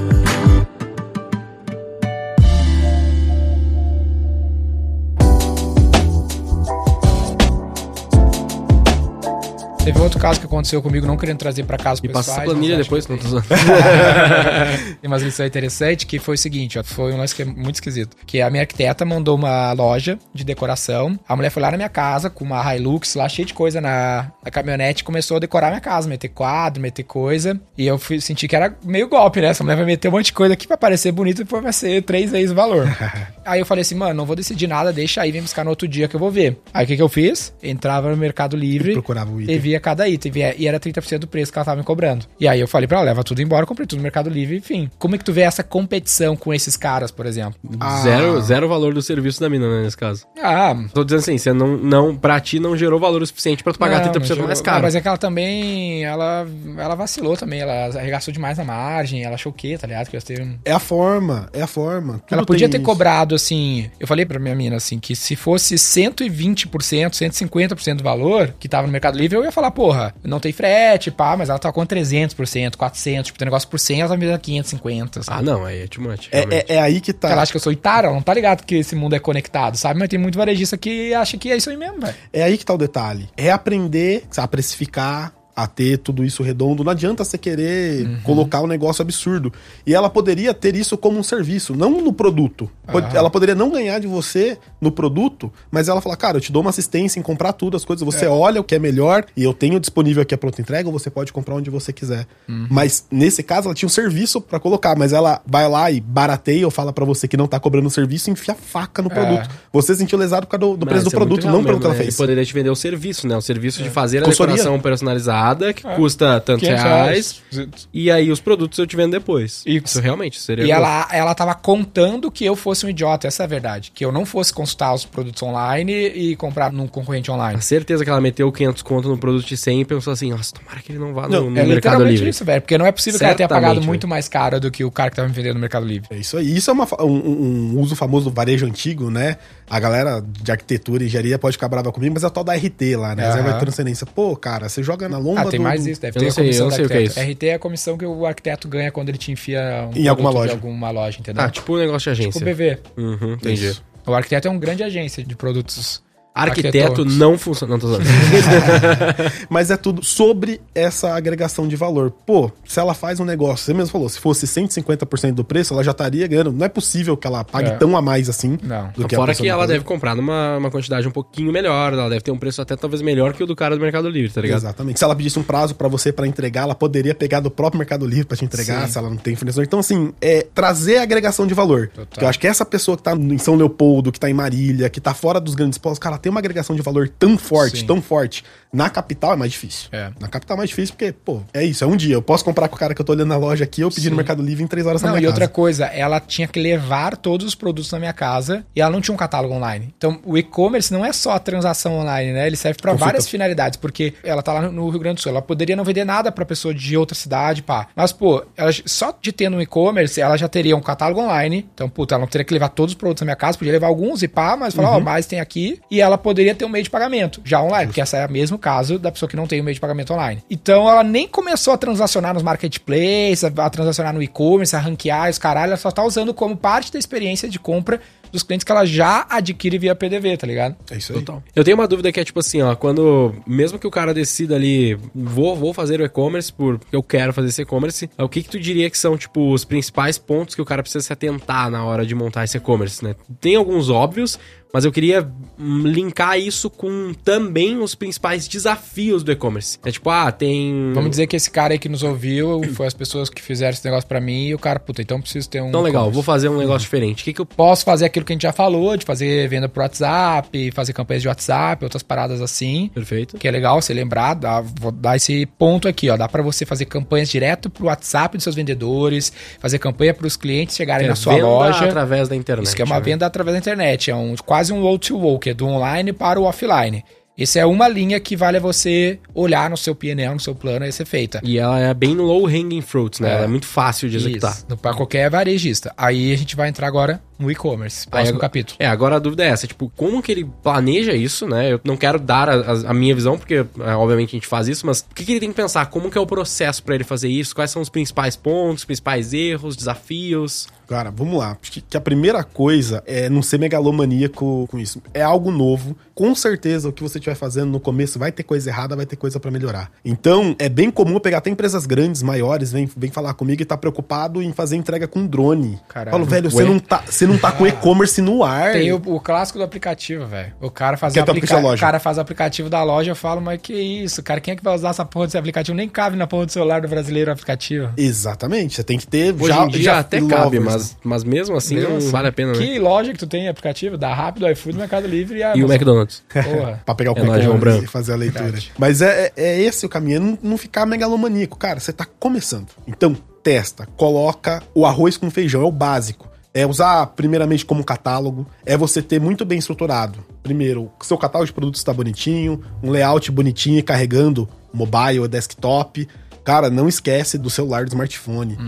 [9.91, 12.27] Teve outro caso que aconteceu comigo, não querendo trazer pra casa Me pessoais.
[12.29, 13.43] passa essa planilha depois, não tô.
[13.43, 17.75] Tem umas lições interessantes que foi o seguinte, ó, foi um lance que é muito
[17.75, 18.17] esquisito.
[18.25, 21.19] Que a minha arquiteta mandou uma loja de decoração.
[21.29, 24.31] A mulher foi lá na minha casa com uma Hilux lá, cheia de coisa na,
[24.45, 27.61] na caminhonete, e começou a decorar minha casa, meter quadro, meter coisa.
[27.77, 29.49] E eu fui, senti que era meio golpe, né?
[29.49, 31.73] Essa mulher vai meter um monte de coisa aqui pra parecer bonito e depois vai
[31.73, 32.87] ser três vezes o valor.
[33.45, 35.89] aí eu falei assim, mano, não vou decidir nada, deixa aí, vem buscar no outro
[35.89, 36.61] dia que eu vou ver.
[36.73, 37.53] Aí o que, que eu fiz?
[37.61, 38.91] Entrava no Mercado Livre.
[38.91, 39.57] E procurava o item.
[39.57, 40.33] E via cada item.
[40.59, 42.27] E era 30% do preço que ela tava me cobrando.
[42.39, 44.91] E aí eu falei pra ela, leva tudo embora, comprei tudo no Mercado Livre, enfim.
[44.99, 47.55] Como é que tu vê essa competição com esses caras, por exemplo?
[47.81, 48.01] Ah.
[48.03, 50.25] Zero, zero valor do serviço da mina, né, nesse caso.
[50.43, 53.73] Ah, Tô dizendo assim, você não, não, pra ti não gerou valor o suficiente pra
[53.73, 54.83] tu pagar não, 30% não gerou- mais não, caro.
[54.83, 56.47] mas é que ela também, ela,
[56.79, 60.09] ela vacilou também, ela arregaçou demais na margem, ela achou o quê, tá ligado?
[60.09, 60.59] Que eu teve.
[60.65, 62.15] É a forma, é a forma.
[62.15, 62.85] Tudo Ela podia ter isso.
[62.87, 63.91] cobrado, assim.
[63.99, 68.87] Eu falei pra minha mina, assim, que se fosse 120%, 150% do valor que tava
[68.87, 71.85] no Mercado Livre, eu ia falar, porra, não tem frete, pá, mas ela tá com
[71.85, 75.39] 300%, 400%, tipo, tem negócio por 100, ela tá me dando 550, sabe?
[75.41, 77.31] Ah, não, aí é too much, É, é, é aí que tá.
[77.31, 79.77] Ela acha que eu sou Itara, ela não tá ligado que esse mundo é conectado,
[79.77, 79.99] sabe?
[79.99, 82.15] Mas tem muito varejista que acha que é isso aí mesmo, velho.
[82.33, 83.29] É aí que tá o detalhe.
[83.37, 86.83] É aprender a precificar, a ter tudo isso redondo.
[86.85, 88.21] Não adianta você querer Uhum.
[88.23, 89.53] colocar um negócio absurdo.
[89.87, 92.71] E ela poderia ter isso como um serviço, não no produto.
[92.89, 93.09] Aham.
[93.15, 96.63] Ela poderia não ganhar de você no produto, mas ela falar, cara, eu te dou
[96.63, 98.05] uma assistência em comprar tudo, as coisas.
[98.05, 100.93] Você olha o que é melhor e eu tenho disponível aqui a pronta entrega, ou
[100.93, 102.27] você pode comprar onde você quiser.
[102.49, 102.67] Uhum.
[102.71, 106.65] Mas nesse caso, ela tinha um serviço pra colocar, mas ela vai lá e barateia
[106.65, 109.15] ou fala pra você que não tá cobrando o serviço e enfia faca no É.
[109.15, 109.49] produto.
[109.73, 111.87] Você sentiu lesado por causa do, do preço do é produto, real não pelo que
[111.87, 112.03] ela né?
[112.03, 112.15] fez.
[112.15, 113.37] E poderia te vender o serviço, né?
[113.37, 114.57] O serviço de fazer a Consultoria.
[114.57, 117.43] decoração personalizada entrada que custa tantos 500 reais.
[117.53, 117.89] reais.
[117.93, 119.63] E aí os produtos eu te vendo depois.
[119.67, 120.65] E- Isso realmente seria.
[120.65, 123.91] E ela, ela tava contando que eu fosse um idiota, essa é a verdade.
[123.95, 127.59] Que eu não fosse consultar os produtos online e comprar num concorrente online.
[127.59, 130.53] A certeza que ela meteu 500 conto no produto de 100 e pensou assim: nossa,
[130.55, 132.29] tomara que ele não vá no, Não, no É Mercado literalmente Livre.
[132.31, 132.61] isso, velho.
[132.63, 133.89] Porque não é possível que ela tenha Certamente, pagado velho.
[133.89, 136.09] muito mais caro do que o cara que tava me vendendo no Mercado Livre.
[136.11, 136.57] É isso aí.
[136.57, 139.37] Isso é uma um, um- um uso famoso do varejo antigo, né?
[139.71, 142.55] A galera de arquitetura e engenharia pode ficar brava comigo, mas é o tal da
[142.57, 143.25] RT lá, né?
[143.27, 143.59] Reserva Aham.
[143.59, 144.05] de transcendência.
[144.05, 146.29] Pô, cara, você joga na lomba Ah, tem do- mais isso, deve Eu ter não
[146.29, 147.21] a sei, comissão eu não do sei o que é arquiteto.
[147.21, 147.31] isso.
[147.31, 150.31] RT é a comissão que o arquiteto ganha quando ele te enfia um Em alguma
[150.31, 150.53] loja.
[150.55, 151.45] alguma loja, entendeu?
[151.45, 152.43] Ah, tipo um negócio de Tipo agência.
[152.43, 152.79] o BV.
[152.97, 153.67] Uhum, entendi.
[153.69, 153.85] Isso.
[154.05, 156.03] O arquiteto é um grande agência de produtos.
[156.43, 157.73] Arquiteto não funciona.
[157.75, 157.89] Não, tô.
[159.49, 162.11] Mas é tudo sobre essa agregação de valor.
[162.27, 165.83] Pô, se ela faz um negócio, você mesmo falou, se fosse 150% do preço, ela
[165.85, 166.53] já estaria ganhando.
[166.53, 167.77] Não é possível que ela pague É.
[167.77, 168.59] tão a mais assim.
[168.63, 168.91] Não.
[168.97, 171.93] do que a Fora que não ela deve comprar numa uma quantidade um pouquinho melhor.
[171.93, 174.31] Ela deve ter um preço até talvez melhor que o do cara do Mercado Livre,
[174.33, 174.59] tá ligado?
[174.59, 174.99] Exatamente.
[174.99, 178.07] Se ela pedisse um prazo pra você pra entregar, ela poderia pegar do próprio Mercado
[178.07, 178.93] Livre pra te entregar, Sim.
[178.93, 179.65] se ela não tem fornecedor.
[179.65, 181.91] Então, assim, é trazer a agregação de valor.
[182.21, 185.01] Eu acho que essa pessoa que tá em São Leopoldo, que tá em Marília, que
[185.01, 187.87] tá fora dos grandes polos, cara, tem uma agregação de valor tão forte, Sim.
[187.87, 188.45] tão forte.
[188.73, 189.89] Na capital é mais difícil.
[189.91, 190.11] É.
[190.21, 192.15] Na capital é mais difícil porque, pô, é isso, é um dia.
[192.15, 194.09] Eu posso comprar com o cara que eu tô olhando na loja aqui, eu pedir
[194.11, 194.17] no Sim.
[194.19, 195.53] Mercado Livre em três horas na Não, minha e outra casa.
[195.53, 199.15] coisa, ela tinha que levar todos os produtos na minha casa e ela não tinha
[199.15, 199.93] um catálogo online.
[199.97, 202.47] Então, o e-commerce não é só a transação online, né?
[202.47, 203.07] Ele serve pra Consulta.
[203.13, 206.05] várias finalidades, porque ela tá lá no Rio Grande do Sul, ela poderia não vender
[206.05, 207.89] nada pra pessoa de outra cidade, pá.
[207.97, 211.69] Mas, pô, ela, só de ter no e-commerce, ela já teria um catálogo online.
[211.75, 213.89] Então, puta, ela não teria que levar todos os produtos na minha casa, podia levar
[213.89, 215.81] alguns e pá, mas falar, ó, mais tem aqui.
[215.91, 218.60] E ela poderia ter um meio de pagamento, já online, porque essa é o mesmo
[218.61, 220.45] caso da pessoa que não tem um meio de pagamento online.
[220.49, 225.29] Então, ela nem começou a transacionar nos marketplaces, a, a transacionar no e-commerce, a ranquear
[225.29, 228.73] os caralho, ela só tá usando como parte da experiência de compra dos clientes que
[228.73, 230.77] ela já adquire via PDV, tá ligado?
[230.91, 231.19] É isso aí.
[231.21, 231.43] Total.
[231.55, 234.55] Eu tenho uma dúvida que é tipo assim, ó, quando mesmo que o cara decida
[234.57, 238.49] ali, vou, vou fazer o e-commerce porque eu quero fazer esse e-commerce, o que que
[238.49, 241.85] tu diria que são tipo os principais pontos que o cara precisa se atentar na
[241.85, 243.15] hora de montar esse e-commerce, né?
[243.41, 244.39] Tem alguns óbvios,
[244.73, 249.79] mas eu queria hum, linkar isso com também os principais desafios do e-commerce.
[249.85, 252.95] É tipo, ah, tem Vamos dizer que esse cara aí que nos ouviu foi as
[252.95, 255.69] pessoas que fizeram esse negócio pra mim e o cara, puta, então preciso ter um.
[255.69, 257.23] Então legal, vou fazer um negócio diferente.
[257.23, 259.69] O que que eu Posso fazer aquilo que a gente já falou, de fazer venda
[259.69, 262.91] pro WhatsApp, fazer campanhas de WhatsApp, outras paradas assim.
[262.95, 263.37] Perfeito.
[263.39, 266.17] Que é legal você lembrar, dá- vou dar esse ponto aqui, ó.
[266.17, 270.77] Dá pra você fazer campanhas direto pro WhatsApp dos seus vendedores, fazer campanha pros clientes
[270.77, 271.85] chegarem É, na sua venda loja.
[271.87, 272.67] através da internet.
[272.67, 273.01] Isso que é uma né?
[273.03, 276.45] venda através da internet, é um, quase um O2O, que é do online para o
[276.45, 277.05] offline.
[277.39, 280.85] Essa é uma linha que vale a você olhar no seu PNL, no seu plano,
[280.85, 281.41] a ser feita.
[281.43, 283.31] E ela é bem low hanging fruits, né?
[283.31, 283.33] É.
[283.37, 284.53] Ela é muito fácil de executar.
[284.53, 285.93] Isso, para qualquer varejista.
[285.97, 288.77] Aí a gente vai entrar agora no e-commerce, próximo agora- capítulo.
[288.79, 291.73] É, agora a dúvida é essa, tipo, como que ele planeja isso, né?
[291.73, 294.85] Eu não quero dar a, a- minha visão, porque é, obviamente a gente faz isso,
[294.85, 295.87] mas o que, que ele tem que pensar?
[295.87, 297.55] Como que é o processo pra ele fazer isso?
[297.55, 300.69] Quais são os principais pontos, principais erros, desafios?
[300.91, 301.57] Cara, vamos lá.
[301.63, 305.01] Acho que, que a primeira coisa é não ser megalomaníaco com isso.
[305.15, 305.97] É algo novo.
[306.17, 309.15] Com certeza o que você estiver fazendo no começo vai ter coisa errada, vai ter
[309.15, 309.93] coisa pra melhorar.
[310.05, 313.65] Então, é bem comum eu pegar até empresas grandes, maiores, vem, vem falar comigo e
[313.65, 315.79] tá preocupado em fazer entrega com drone.
[315.89, 316.11] Caralho.
[316.11, 318.73] Falo, velho, você não, tá, você não tá com e-commerce no ar.
[318.73, 320.53] Tem o, o clássico do aplicativo, velho.
[320.61, 321.39] O cara faz o é o aplica...
[321.39, 321.77] aplicativo da loja.
[321.77, 324.57] o cara faz o aplicativo da loja, eu falo, mas que isso, cara, quem é
[324.57, 325.77] que vai usar essa porra desse aplicativo?
[325.77, 327.93] Nem cabe na porra do celular do brasileiro o aplicativo.
[327.97, 328.75] Exatamente.
[328.75, 330.80] Você tem que ter Hoje em dia até lovers, cabe, né?
[330.81, 332.11] Mas, mas mesmo assim Mesmo não assim.
[332.11, 332.59] vale a pena, né?
[332.59, 333.97] Que loja que tu tem aplicativo?
[333.97, 335.71] Dá rápido, iFood, Mercado Livre e a E o.
[335.71, 336.23] McDonald's.
[336.29, 336.83] Porra.
[336.87, 338.45] Pra pegar o É e fazer a leitura.
[338.45, 338.73] Verdade.
[338.79, 341.57] Mas é, é, é esse o caminho, é não, não ficar megalomaníaco.
[341.57, 342.69] Cara, você tá começando.
[342.87, 346.29] Então, testa, coloca o arroz com feijão, é o básico.
[346.53, 350.19] É usar primeiramente como catálogo, é você ter muito bem estruturado.
[350.43, 355.29] Primeiro, o seu catálogo de produtos está bonitinho, um layout bonitinho e carregando mobile ou
[355.29, 356.09] desktop.
[356.45, 358.59] Cara, não esquece do celular do smartphone.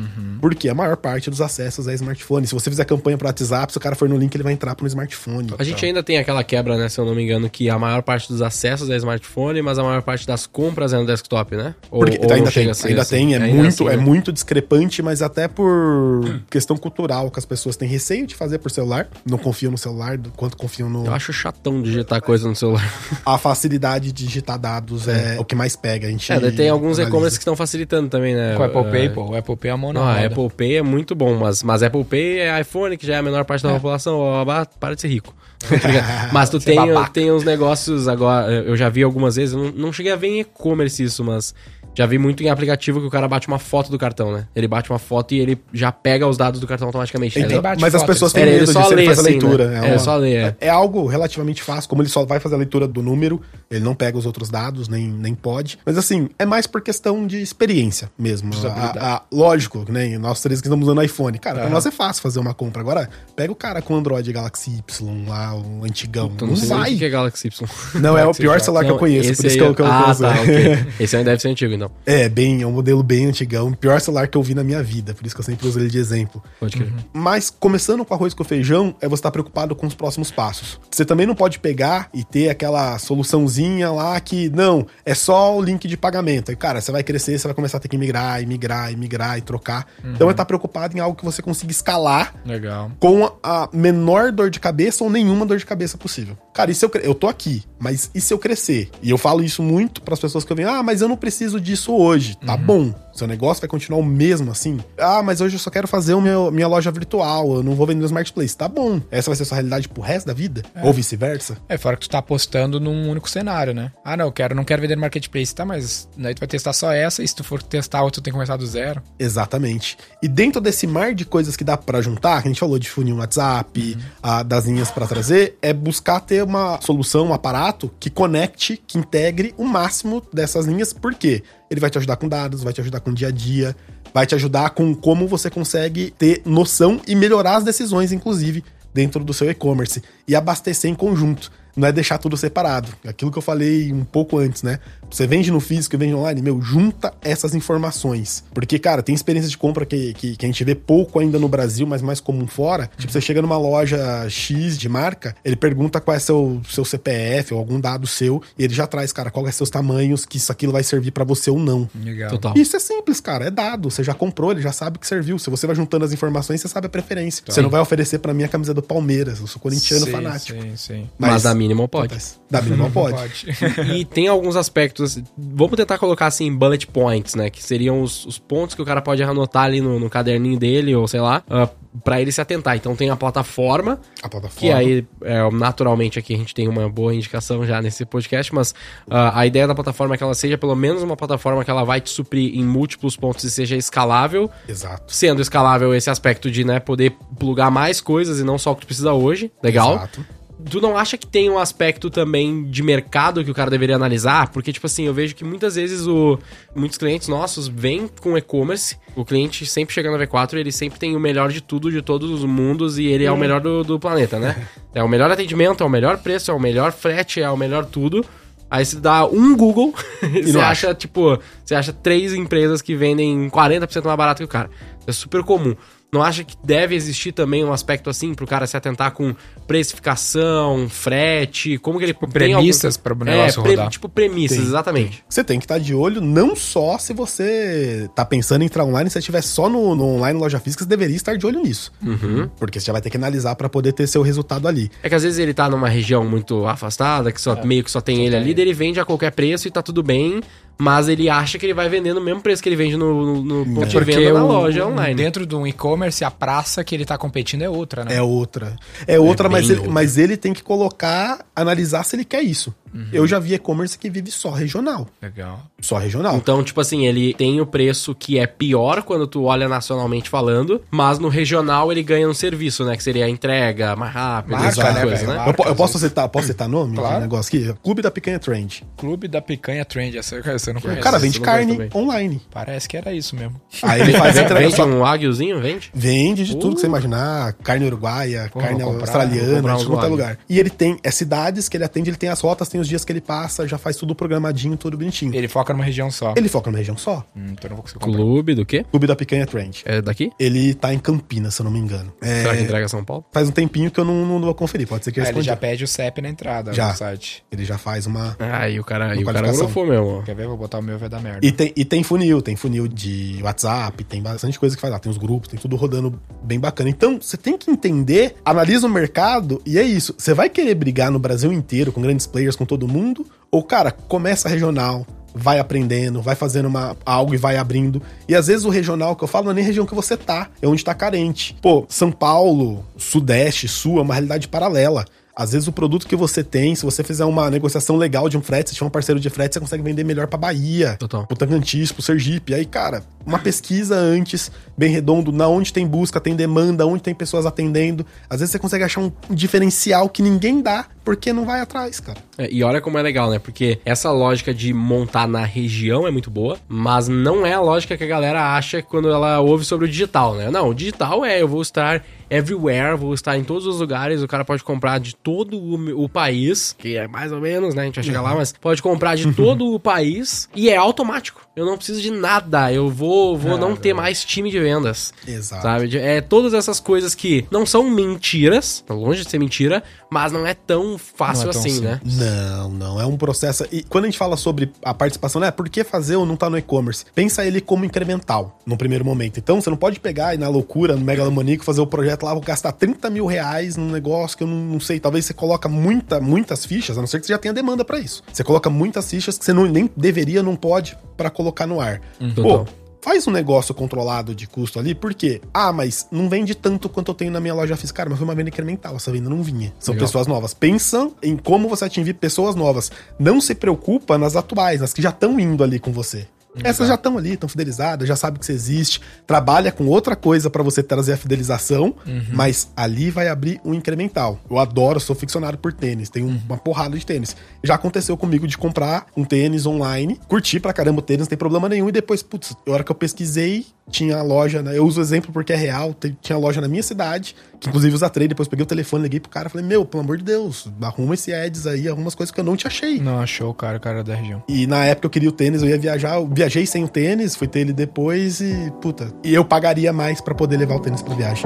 [0.41, 2.47] Porque a maior parte dos acessos é smartphone.
[2.47, 4.75] Se você fizer campanha pro WhatsApp, se o cara for no link, ele vai entrar
[4.75, 5.49] pro smartphone.
[5.59, 8.03] A gente ainda tem aquela quebra, né, se eu não me engano, que a maior
[8.03, 11.75] parte dos acessos é smartphone, mas a maior parte das compras é no desktop, né?
[11.91, 13.17] Ou, Porque ou ainda tem, ainda assim?
[13.17, 14.03] tem, é Ainda muito, assim, é né?
[14.03, 18.71] muito discrepante, mas até por questão cultural que as pessoas têm receio de fazer por
[18.71, 22.83] celular, não confiam no celular quanto confiam no Eu acho chatão digitar coisa no celular.
[23.25, 26.99] a facilidade de digitar dados é, o que mais pega, a gente É, tem alguns
[26.99, 27.72] e-commerce que estão facilitando
[28.09, 28.55] também, né?
[28.57, 29.23] Com o Apple É, Pay, pô.
[29.31, 30.27] O Apple Pay é a mão na Não, a roda.
[30.27, 33.23] Apple Pay é muito bom, mas, mas Apple Pay é iPhone, que já é a
[33.23, 33.75] menor parte da É.
[33.75, 34.19] população.
[34.19, 34.45] ó,
[34.79, 35.35] para de ser rico.
[36.33, 36.77] mas tu tem,
[37.13, 38.51] tem uns negócios agora.
[38.53, 41.55] Eu já vi algumas vezes, eu não, não cheguei a ver em e-commerce isso, mas
[41.95, 44.47] já vi muito em aplicativo que o cara bate uma foto do cartão, né?
[44.55, 47.39] Ele bate uma foto e ele já pega os dados do cartão automaticamente.
[47.39, 47.61] Então, né?
[47.61, 49.19] bate mas as foto, pessoas ele têm só- medo ele só disso, ele lê faz
[49.19, 49.69] a assim, leitura.
[49.69, 49.75] né?
[49.75, 50.57] É, É, uma- só lê, é.
[50.61, 53.95] é algo relativamente fácil, como ele só vai fazer a leitura do número, ele não
[53.95, 55.79] pega os outros dados, nem, nem pode.
[55.85, 58.51] Mas assim, é mais por questão de experiência mesmo.
[58.67, 60.17] A, a- lógico, né?
[60.19, 61.39] Nós três que estamos usando iPhone.
[61.39, 61.73] Cara, pra Aham.
[61.75, 62.81] nós é fácil fazer uma compra.
[62.81, 66.29] Agora, pega o cara com Android Galaxy Y lá, o antigão.
[66.31, 67.69] Puta, não sei nem o que é Galaxy Y.
[68.01, 69.69] Não, é o Galaxy pior celular que eu Não, conheço, esse por isso aí que
[69.69, 70.23] eu, que eu Ah, uso.
[70.23, 70.87] tá, ok.
[71.01, 71.77] Esse aí deve ser antigo,
[72.07, 74.83] É, bem, é um modelo bem antigão, o pior celular que eu vi na minha
[74.83, 76.43] vida, por isso que eu sempre uso ele de exemplo.
[76.61, 76.93] Pode crer.
[77.13, 80.79] Mas começando com arroz com feijão, é você estar preocupado com os próximos passos.
[80.91, 85.63] Você também não pode pegar e ter aquela soluçãozinha lá que, não, é só o
[85.63, 86.51] link de pagamento.
[86.51, 88.97] Aí, cara, você vai crescer, você vai começar a ter que migrar, e migrar, e
[88.97, 89.87] migrar, e trocar.
[90.05, 92.91] Então é estar preocupado em algo que você consiga escalar Legal.
[92.99, 96.37] com a- menor dor de cabeça ou nenhuma dor de cabeça possível.
[96.53, 98.91] Cara, e se eu, eu tô aqui, mas e se eu crescer?
[99.03, 101.17] E eu falo isso muito para as pessoas que eu venho, ah, mas eu não
[101.17, 102.37] preciso disso hoje.
[102.37, 102.93] Tá bom.
[103.13, 104.81] Seu negócio vai continuar o mesmo assim?
[104.99, 107.87] Ah, mas hoje eu só quero fazer o meu, minha loja virtual, eu não vou
[107.87, 108.57] vender no marketplace.
[108.57, 109.01] Tá bom.
[109.11, 110.63] Essa vai ser a sua realidade pro resto da vida?
[110.83, 111.59] Ou vice-versa?
[111.69, 113.93] É, fora que tu tá apostando num único cenário, né?
[114.03, 115.55] Ah, não, eu quero, não quero vender no marketplace.
[115.55, 118.25] Tá, mas daí tu vai testar só essa, e se tu for testar outra, tu
[118.25, 119.03] tem que começar do zero.
[119.19, 119.99] Exatamente.
[120.23, 122.89] E dentro desse mar de coisas que dá pra juntar, que a gente falou de
[122.89, 128.09] funil WhatsApp, a, das linhas pra trazer, é buscar ter uma solução, um aparato que
[128.09, 130.95] conecte, que integre o máximo dessas linhas.
[130.95, 131.43] Por quê?
[131.73, 133.75] Ele vai te ajudar com dados, vai te ajudar com o dia a dia,
[134.13, 139.25] vai te ajudar com como você consegue ter noção e melhorar as decisões, inclusive, dentro
[139.25, 140.03] do seu e-commerce.
[140.29, 141.51] E abastecer em conjunto.
[141.77, 142.89] Não é deixar tudo separado.
[143.07, 144.79] Aquilo que eu falei um pouco antes, né?
[145.11, 148.43] Você vende no físico e vende online, meu, junta essas informações.
[148.55, 151.49] Porque, cara, tem experiências de compra que, que, que a gente vê pouco ainda no
[151.49, 152.91] Brasil, mas mais comum fora.
[152.97, 157.53] Tipo, você chega numa loja X de marca, ele pergunta qual é seu, seu CPF
[157.53, 160.51] ou algum dado seu, e ele já traz, cara, qual é seus tamanhos, que isso
[160.51, 161.89] aquilo vai servir pra você ou não.
[161.95, 162.31] Legal.
[162.31, 162.55] Total.
[162.57, 163.47] Isso é simples, cara.
[163.47, 163.91] É dado.
[163.91, 165.39] Você já comprou, ele já sabe que serviu.
[165.39, 167.43] Se você vai juntando as informações, você sabe a preferência.
[167.47, 169.41] Você não vai oferecer pra mim a camisa do Palmeiras.
[169.41, 170.61] Eu sou corintiano sim, fanático.
[170.61, 171.11] Sim, sim.
[171.19, 172.17] Mas, da mínima pode.
[172.51, 173.47] Da mínima pode.
[173.95, 175.19] e tem alguns aspectos.
[175.37, 177.49] Vamos tentar colocar assim em bullet points, né?
[177.51, 180.95] Que seriam os, os pontos que o cara pode anotar ali no, no caderninho dele,
[180.95, 181.69] ou sei lá, uh,
[182.05, 182.77] para ele se atentar.
[182.77, 184.61] Então tem a plataforma, A plataforma.
[184.61, 188.73] que aí, é, naturalmente, aqui a gente tem uma boa indicação já nesse podcast, mas
[189.07, 191.85] uh, a ideia da plataforma é que ela seja pelo menos uma plataforma que ela
[191.85, 194.51] vai te suprir em múltiplos pontos e seja escalável.
[194.69, 195.15] Exato.
[195.15, 198.83] Sendo escalável esse aspecto de, né, poder plugar mais coisas e não só o que
[198.83, 199.53] tu precisa hoje.
[199.63, 199.95] Legal.
[199.95, 200.25] Exato.
[200.71, 204.49] Tu não acha que tem um aspecto também de mercado que o cara deveria analisar?
[204.51, 206.39] Porque, tipo assim, eu vejo que muitas vezes o,
[206.75, 208.97] muitos clientes nossos vêm com e-commerce.
[209.17, 212.31] O cliente sempre chega na V4 ele sempre tem o melhor de tudo, de todos
[212.31, 214.67] os mundos, e ele é o melhor do, do planeta, né?
[214.95, 217.87] É o melhor atendimento, é o melhor preço, é o melhor frete, é o melhor
[217.87, 218.23] tudo.
[218.71, 222.95] Aí você dá um Google e você não acha, tipo, você acha três empresas que
[222.95, 224.69] vendem 40% mais barato que o cara.
[225.07, 225.75] É super comum.
[226.13, 229.35] Não acha que deve existir também um aspecto assim pro cara se atentar com
[229.73, 233.89] precificação, frete, como que ele tem premissas pra o negócio rodar.
[233.89, 235.25] Tipo premissas, Tem, exatamente.
[235.27, 239.09] Você tem que estar de olho não só se você tá pensando em entrar online,
[239.09, 241.91] se você estiver só no, no online loja física, você deveria estar de olho nisso.
[242.03, 242.51] Uhum.
[242.59, 244.91] Porque você já vai ter que analisar pra poder ter seu resultado ali.
[245.03, 248.03] É que às vezes ele tá numa região muito afastada, que só meio que só
[248.03, 250.43] tem ele ali, daí ele vende a qualquer preço e tá tudo bem,
[250.79, 253.65] mas ele acha que ele vai vender no mesmo preço que ele vende no, no,
[253.65, 255.15] no ponto de Porque venda na o- loja online.
[255.15, 258.17] dentro do e-commerce, a praça que ele tá competindo é outra, né?
[258.17, 258.77] É outra.
[259.07, 259.93] É outra, bem mas, ele, outra.
[259.93, 262.75] mas ele tem que colocar, analisar se ele quer isso.
[262.95, 263.07] Uhum.
[263.13, 265.09] Eu já vi e-commerce que vive só regional.
[265.21, 265.63] Legal.
[265.81, 266.37] Só regional.
[266.37, 270.83] Então, tipo assim, ele tem o preço que é pior quando tu olha nacionalmente falando,
[270.91, 272.97] mas no regional ele ganha um serviço, né?
[272.97, 275.35] Que seria a entrega mais rápida, Marca, tipo de né, coisa, né?
[275.37, 275.63] Marca.
[275.63, 277.15] eu, eu posso citar, posso citar nome Claro.
[277.17, 277.79] de negócio aqui?
[277.83, 278.85] Clube da Picanha Trend.
[278.97, 281.01] Clube da Picanha Trend, essa essa eu não O conheço.
[281.03, 282.41] cara vende carne online.
[282.51, 283.61] Parece que era isso mesmo.
[283.83, 284.85] Aí ele faz entrega Vende só.
[284.87, 285.91] um aguiozinho, vende?
[285.95, 286.75] Vende de tudo Uh.
[286.75, 290.09] que você imaginar, carne uruguaia, Porra, carne comprar, australiana, de wagyu.
[290.09, 290.39] lugar.
[290.49, 293.05] E ele tem é cidades que ele atende, ele tem as rotas, tem os dias
[293.05, 295.35] que ele passa, já faz tudo programadinho, tudo bonitinho.
[295.35, 296.35] Ele foca numa região só.
[296.37, 297.25] Ele foca numa região só.
[297.35, 298.19] Hum, então eu não vou conseguir comprar.
[298.19, 298.85] Clube do quê?
[298.91, 299.83] Clube da Picanha Trend.
[299.85, 300.31] É daqui?
[300.39, 302.13] Ele tá em Campinas, se eu não me engano.
[302.21, 303.25] É, Será que entrega São Paulo?
[303.33, 305.43] Faz um tempinho que eu não, não vou conferir, pode ser que eu Ah, ele
[305.43, 306.89] já pede o CEP na entrada Já.
[306.89, 307.45] no site.
[307.51, 308.37] Ele já faz uma.
[308.39, 310.23] Ah, e o cara, e o cara grofou mesmo.
[310.25, 310.47] Quer ver?
[310.47, 311.47] Vou botar o meu, vai dar merda.
[311.47, 314.99] E tem, e tem funil, tem funil de WhatsApp, tem bastante coisa que faz lá,
[314.99, 316.91] tem os grupos, tem tudo rodando bem bacana.
[316.91, 320.15] Então, você tem que entender, analisa o mercado e é isso.
[320.19, 323.27] Você vai querer brigar no Brasil inteiro com grandes players, com todo mundo?
[323.51, 328.01] Ou, cara, começa regional, vai aprendendo, vai fazendo uma, algo e vai abrindo.
[328.27, 330.49] E às vezes o regional que eu falo não é nem região que você tá,
[330.63, 331.55] é onde tá carente.
[331.61, 335.05] Pô, São Paulo, Sudeste, Sul é uma realidade paralela.
[335.35, 338.43] Às vezes o produto que você tem, se você fizer uma negociação legal de um
[338.43, 341.27] frete, se tiver um parceiro de frete, você consegue vender melhor pra Bahia, Total.
[341.27, 342.53] pro Tocantins, pro Sergipe.
[342.53, 347.15] Aí, cara, uma pesquisa antes, bem redondo, na onde tem busca, tem demanda, onde tem
[347.15, 348.05] pessoas atendendo.
[348.29, 352.19] Às vezes você consegue achar um diferencial que ninguém dá, porque não vai atrás, cara.
[352.39, 353.39] É, e olha como é legal, né?
[353.39, 357.97] Porque essa lógica de montar na região é muito boa, mas não é a lógica
[357.97, 360.51] que a galera acha quando ela ouve sobre o digital, né?
[360.51, 364.29] Não, o digital é eu vou estar everywhere, vou estar em todos os lugares, o
[364.29, 367.83] cara pode comprar de todo o, o país, que é mais ou menos, né?
[367.83, 371.43] A gente vai chegar lá, mas pode comprar de todo o país e é automático.
[371.55, 375.13] Eu não preciso de nada, eu vou, vou não ter mais time de vendas.
[375.29, 375.63] Exato.
[375.63, 375.99] Sabe?
[375.99, 380.47] É todas essas coisas que não são mentiras, tá longe de ser mentira, mas não
[380.47, 382.01] é tão fácil Não é tão assim, né?
[382.05, 383.65] Não, não, é um processo.
[383.71, 385.51] E quando a gente fala sobre a participação, né?
[385.51, 387.05] Por que fazer ou não tá no e-commerce?
[387.15, 389.39] Pensa ele como incremental, no primeiro momento.
[389.39, 392.43] Então, você não pode pegar e na loucura, no megalomaníaco, fazer o projeto lá, vou
[392.43, 395.01] gastar 30 mil reais num negócio que eu não, não sei.
[395.01, 397.99] Talvez você coloca muita, muitas fichas, a não ser que você já tenha demanda pra
[397.99, 398.23] isso.
[398.33, 402.01] Você coloca muitas fichas que você não, nem deveria, não pode, pra colocar no ar.
[402.35, 402.65] Total.
[402.65, 405.41] Pô, Faz um negócio controlado de custo ali, por quê?
[405.53, 407.97] Ah, mas não vende tanto quanto eu tenho na minha loja física.
[407.97, 409.75] Cara, mas foi uma venda incremental, essa venda não vinha.
[409.81, 410.07] São Legal.
[410.07, 410.55] pessoas novas.
[410.55, 412.93] Pensam em como você atingir pessoas novas.
[413.19, 416.29] Não se preocupa nas atuais, nas que já estão indo ali com você.
[416.63, 420.51] Essas já estão ali, estão fidelizadas, já sabe que você existe, trabalha com outra coisa
[420.51, 421.95] pra você trazer a fidelização,
[422.33, 424.39] mas ali vai abrir um incremental.
[424.51, 427.35] Eu adoro, sou ficcionado por tênis, tenho uma porrada de tênis.
[427.63, 431.39] Já aconteceu comigo de comprar um tênis online, curti pra caramba o tênis, não tem
[431.39, 434.77] problema nenhum, e depois, putz, a hora que eu pesquisei, tinha a loja, né?
[434.77, 438.09] Eu uso o exemplo porque é real, tinha loja na minha cidade, que inclusive usa
[438.09, 441.15] trade, depois peguei o telefone, liguei pro cara, falei, meu, pelo amor de Deus, arruma
[441.15, 443.01] esse ads aí, arruma as coisas que eu não te achei.
[443.01, 444.43] Não achou o cara, o cara da região.
[444.49, 447.37] E na época eu queria o tênis, eu ia viajar, eu viajei sem o tênis,
[447.37, 451.03] fui ter ele depois e, puta, e eu pagaria mais pra poder levar o tênis
[451.03, 451.45] pra viagem.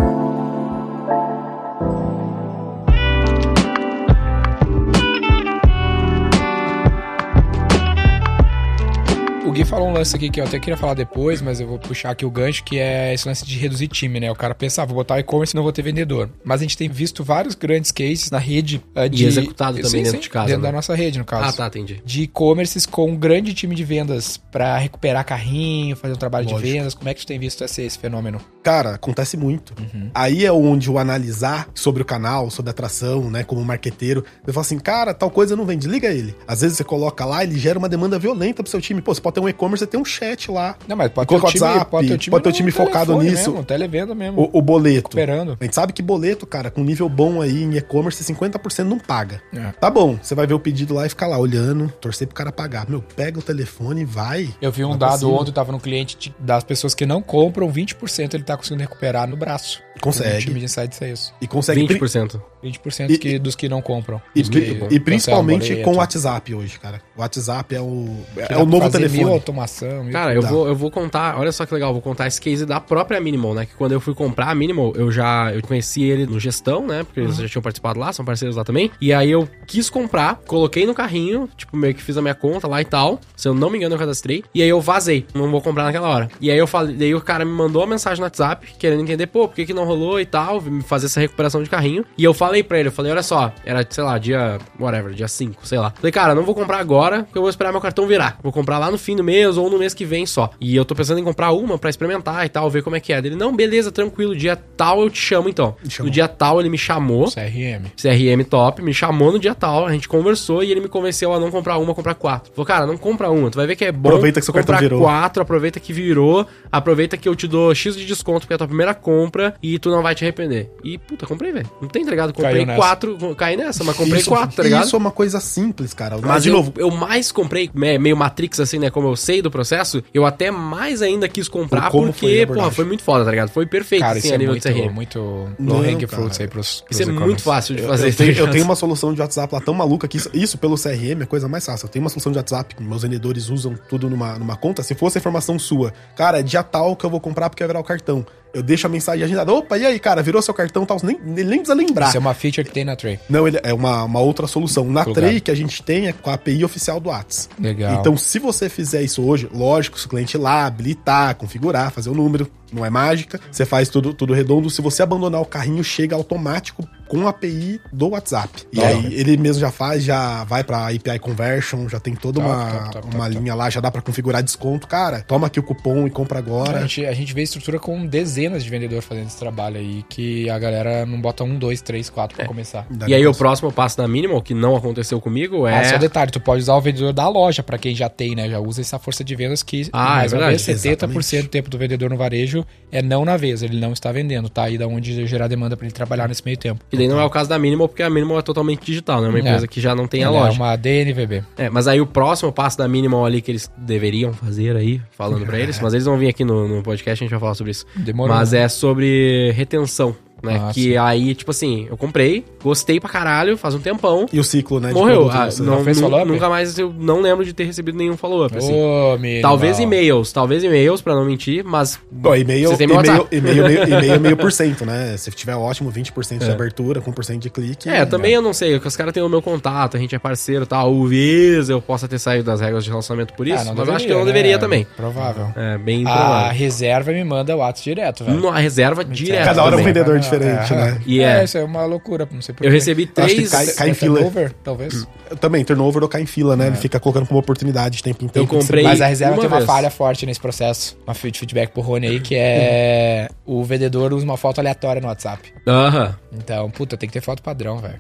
[9.57, 12.11] Gui falou um lance aqui que eu até queria falar depois, mas eu vou puxar
[12.11, 14.31] aqui o gancho, que é esse lance de reduzir time, né?
[14.31, 16.29] O cara pensa, ah, vou botar e-commerce e não vou ter vendedor.
[16.45, 19.25] Mas a gente tem visto vários grandes cases na rede eh, de...
[19.25, 20.69] executado também dentro de casa, Dentro né?
[20.69, 21.49] da nossa rede, no caso.
[21.49, 22.03] Ah, tá, entendi.
[22.05, 26.63] de e-commerces com um grande time de vendas pra recuperar carrinho, fazer um trabalho Lógico.
[26.63, 26.93] de vendas.
[26.93, 28.39] Como é que tu tem visto esse, esse fenômeno?
[28.63, 29.73] Cara, acontece muito.
[30.15, 34.53] Aí é onde o analisar sobre o canal, sobre a atração, né, como marqueteiro, você
[34.53, 36.37] fala assim, cara, tal coisa não vende, liga ele.
[36.47, 39.01] Às vezes você coloca lá, ele gera uma demanda violenta pro seu time.
[39.01, 40.77] Pô, você pode ter um e-commerce, você tem um chat lá.
[40.89, 42.71] Não, mas pode ter o time, WhatsApp, pode ter o time, pode ter o time
[42.71, 43.51] focado telefone nisso.
[43.51, 44.41] Mesmo, televenda mesmo.
[44.53, 44.97] O, o boleto.
[45.09, 45.57] Recuperando.
[45.61, 49.41] A gente sabe que boleto, cara, com nível bom aí em e-commerce, 50% não paga.
[49.55, 49.73] É.
[49.73, 52.53] Tá bom, você vai ver o pedido lá e ficar lá olhando, torcer pro cara
[52.53, 52.89] pagar.
[52.89, 54.49] Meu, pega o telefone e vai.
[54.61, 57.21] Eu vi um pra dado ontem, eu tava no cliente de- das pessoas que não
[57.23, 59.83] compram, 20% ele tá conseguindo recuperar no braço.
[60.01, 60.37] Consegue.
[60.37, 61.33] O time de insights é isso.
[61.41, 61.81] E consegue.
[61.87, 62.39] 20%.
[62.63, 64.21] 20% E- que, dos que não compram.
[64.35, 67.01] E, que e principalmente com o WhatsApp hoje, cara.
[67.17, 69.36] O WhatsApp é o, é dá o novo fazer Mil telefone.
[69.37, 70.09] Automação.
[70.11, 70.49] Cara, eu Dá.
[70.49, 73.55] vou, eu vou contar, olha só que legal, vou contar esse case da própria Minimal,
[73.55, 73.67] né?
[73.67, 77.05] Que quando eu fui comprar a Minimal, eu já eu conheci ele no gestão, né?
[77.05, 78.91] Porque eles já tinham participado lá, são parceiros lá também.
[79.01, 82.67] E aí eu quis comprar, coloquei no carrinho, tipo, meio que fiz a minha conta
[82.69, 83.21] lá e tal.
[83.37, 84.45] Se eu não me engano, eu cadastrei.
[84.55, 86.29] E aí eu vazei, não vou comprar naquela hora.
[86.41, 89.27] E aí eu falei, daí o cara me mandou uma mensagem no WhatsApp, querendo entender,
[89.27, 92.05] pô, por que, que não rolou e tal, me fazer essa recuperação de carrinho.
[92.17, 95.29] E eu falei pra ele, eu falei, olha só, era, sei lá, dia, whatever, dia
[95.29, 95.93] 5, sei lá.
[95.97, 98.39] Falei, cara, não vou comprar agora, porque eu vou esperar meu cartão virar.
[98.43, 100.51] Vou comprar lá no fim do mês ou no mês que vem só.
[100.61, 103.13] E eu tô pensando em comprar uma pra experimentar e tal, ver como é que
[103.13, 103.19] é.
[103.19, 105.75] Ele, não, beleza, tranquilo, dia tal eu te chamo então.
[105.89, 106.07] Chamou.
[106.09, 107.31] No dia tal ele me chamou.
[107.31, 107.87] CRM.
[108.01, 111.41] CRM top, me chamou no dia tal, a gente conversou e ele me convenceu a
[111.41, 112.53] não comprar uma, comprar quatro.
[112.55, 114.09] Falou, cara, não compra uma, tu vai ver que é bom.
[114.11, 115.01] Aproveita que seu cartão virou.
[115.03, 118.59] quatro, aproveita que virou, aproveita que eu te dou X de desconto porque é a
[118.59, 120.71] tua primeira compra e tu não vai te arrepender.
[120.85, 121.69] E, puta, comprei, velho.
[121.81, 122.79] Não tem entregado, comprei Caiu nessa.
[122.79, 124.85] quatro, caí nessa, mas comprei Isso- quatro, tá ligado?
[124.85, 126.17] Isso é uma coisa simples, cara.
[126.23, 128.91] Mas de eu, novo, eu mais comprei, me- meio Matrix assim, né?
[128.91, 133.03] Como eu sei do processo, eu até mais ainda quis comprar porque, porra, foi muito
[133.03, 133.49] foda, tá ligado?
[133.51, 134.93] Foi perfeito, Cara, assim, isso a é nível muito, de CRM.
[134.93, 136.09] muito Não, low cara.
[136.09, 138.09] fruits aí pros, pros Isso é muito fácil de Eu, fazer.
[138.09, 140.59] eu tá tenho, eu tenho uma solução de WhatsApp lá tão maluca que isso, isso
[140.59, 141.87] pelo CRM é a coisa mais fácil.
[141.87, 144.83] Eu tenho uma solução de WhatsApp que meus vendedores usam tudo numa, numa conta.
[144.83, 147.69] Se fosse a informação sua, cara, é dia tal que eu vou comprar porque vai
[147.69, 148.25] virar o cartão.
[148.55, 149.53] Eu deixo a mensagem agendada.
[149.53, 150.97] Opa, e aí, cara, virou seu cartão tal.
[151.03, 152.09] Nem, nem precisa lembrar.
[152.09, 153.19] Isso é uma feature que tem na Tray.
[153.29, 154.87] Não, ele é uma, uma outra solução.
[154.87, 155.27] Na Plugado.
[155.27, 157.55] Tray que a gente tem é com a API oficial do WhatsApp.
[157.61, 158.01] Legal.
[158.01, 162.11] Então, se você fizer isso hoje, lógico, se o cliente ir lá, habilitar, configurar, fazer
[162.11, 164.69] o número, não é mágica, você faz tudo, tudo redondo.
[164.71, 168.65] Se você abandonar o carrinho, chega automático com a API do WhatsApp.
[168.73, 172.53] E aí ele mesmo já faz, já vai pra API Conversion, já tem toda Top,
[172.53, 174.89] uma, top, top, uma linha lá, já dá pra configurar desconto.
[174.89, 176.81] Cara, toma aqui o cupom e compra A agora.
[176.83, 180.59] gente, a gente vê estrutura com dezenas de vendedores fazendo esse trabalho aí, que a
[180.59, 182.85] galera não bota um, dois, três, quatro pra começar.
[182.91, 185.85] Dá E aí o próximo passo da Minimal, que não aconteceu comigo, Ah, é...
[185.85, 188.49] só detalhe, tu pode usar o vendedor da loja, pra quem já tem, né?
[188.49, 190.89] Já usa essa força de vendas que, Ah, mais é uma vez, verdade.
[190.97, 192.56] 70% do tempo do vendedor no varejo
[192.93, 194.65] é não na vez, ele não está vendendo, tá?
[194.65, 196.85] Aí da onde gerar demanda pra ele trabalhar nesse meio tempo.
[196.93, 199.27] E daí não é o caso da Minimal, porque a Minimal é totalmente digital, né?
[199.27, 199.41] É uma É.
[199.41, 200.53] empresa que já não tem a Ele loja.
[200.57, 201.43] É uma DNVB.
[201.57, 205.45] É, mas aí o próximo passo da Minimal ali que eles deveriam fazer aí, falando
[205.45, 207.73] pra eles, mas eles vão vir aqui no, no podcast, a gente vai falar sobre
[207.73, 207.85] isso.
[207.97, 208.35] Demorou.
[208.37, 210.61] Mas é sobre retenção, né?
[210.63, 210.97] Ah, que sim.
[210.97, 214.89] aí, tipo assim, eu comprei, gostei pra caralho, faz um tempão, E o ciclo, né?
[214.89, 215.29] de morreu.
[215.31, 216.27] Ah, não, follow-up?
[216.31, 218.73] nunca mais eu não lembro de ter recebido nenhum follow-up, assim.
[218.73, 219.43] Ô, menino.
[219.43, 221.99] Talvez e-mails, talvez e-mails, pra não mentir, mas.
[222.23, 225.17] Pô, e-mail, e-mail, e-mail, meio- e-mail meio por cento, né?
[225.17, 227.89] Se tiver ótimo, 20% de abertura, com por cento de clique.
[227.89, 230.19] É, também eu não sei, que os caras têm o meu contato, a gente é
[230.19, 230.87] parceiro e tal.
[230.87, 233.95] Talvez eu possa ter saído das regras de relacionamento por isso, Ah, não mas eu
[233.95, 234.33] acho que deveria, eu não né?
[234.33, 234.87] deveria também.
[234.97, 235.49] Provável.
[235.57, 236.53] É bem A provável.
[236.59, 238.49] reserva me manda o WhatsApp direto, velho.
[238.49, 239.45] A reserva direto.
[239.45, 239.95] Cada hora é um também.
[239.95, 240.99] vendedor diferente, né?
[241.07, 241.45] E é, é.
[241.45, 243.51] isso é uma loucura, não sei por Eu recebi acho que três.
[243.51, 244.15] cai- cai em É fila.
[244.17, 245.07] turnover, talvez.
[245.31, 246.69] Eu também, turnover ou cai em fila, né?
[246.69, 248.55] Ele fica colocando como oportunidade de tempo em tempo.
[248.55, 249.67] Eu comprei- Mas a reserva uma tem uma vez.
[249.67, 250.97] falha forte nesse processo.
[251.07, 255.09] Uma de feedback pro Rony aí, que é o vendedor usa uma foto aleatória no
[255.09, 255.53] WhatsApp.
[255.67, 256.15] Aham.
[256.33, 257.99] Então, puta, tem que ter foto padrão, velho.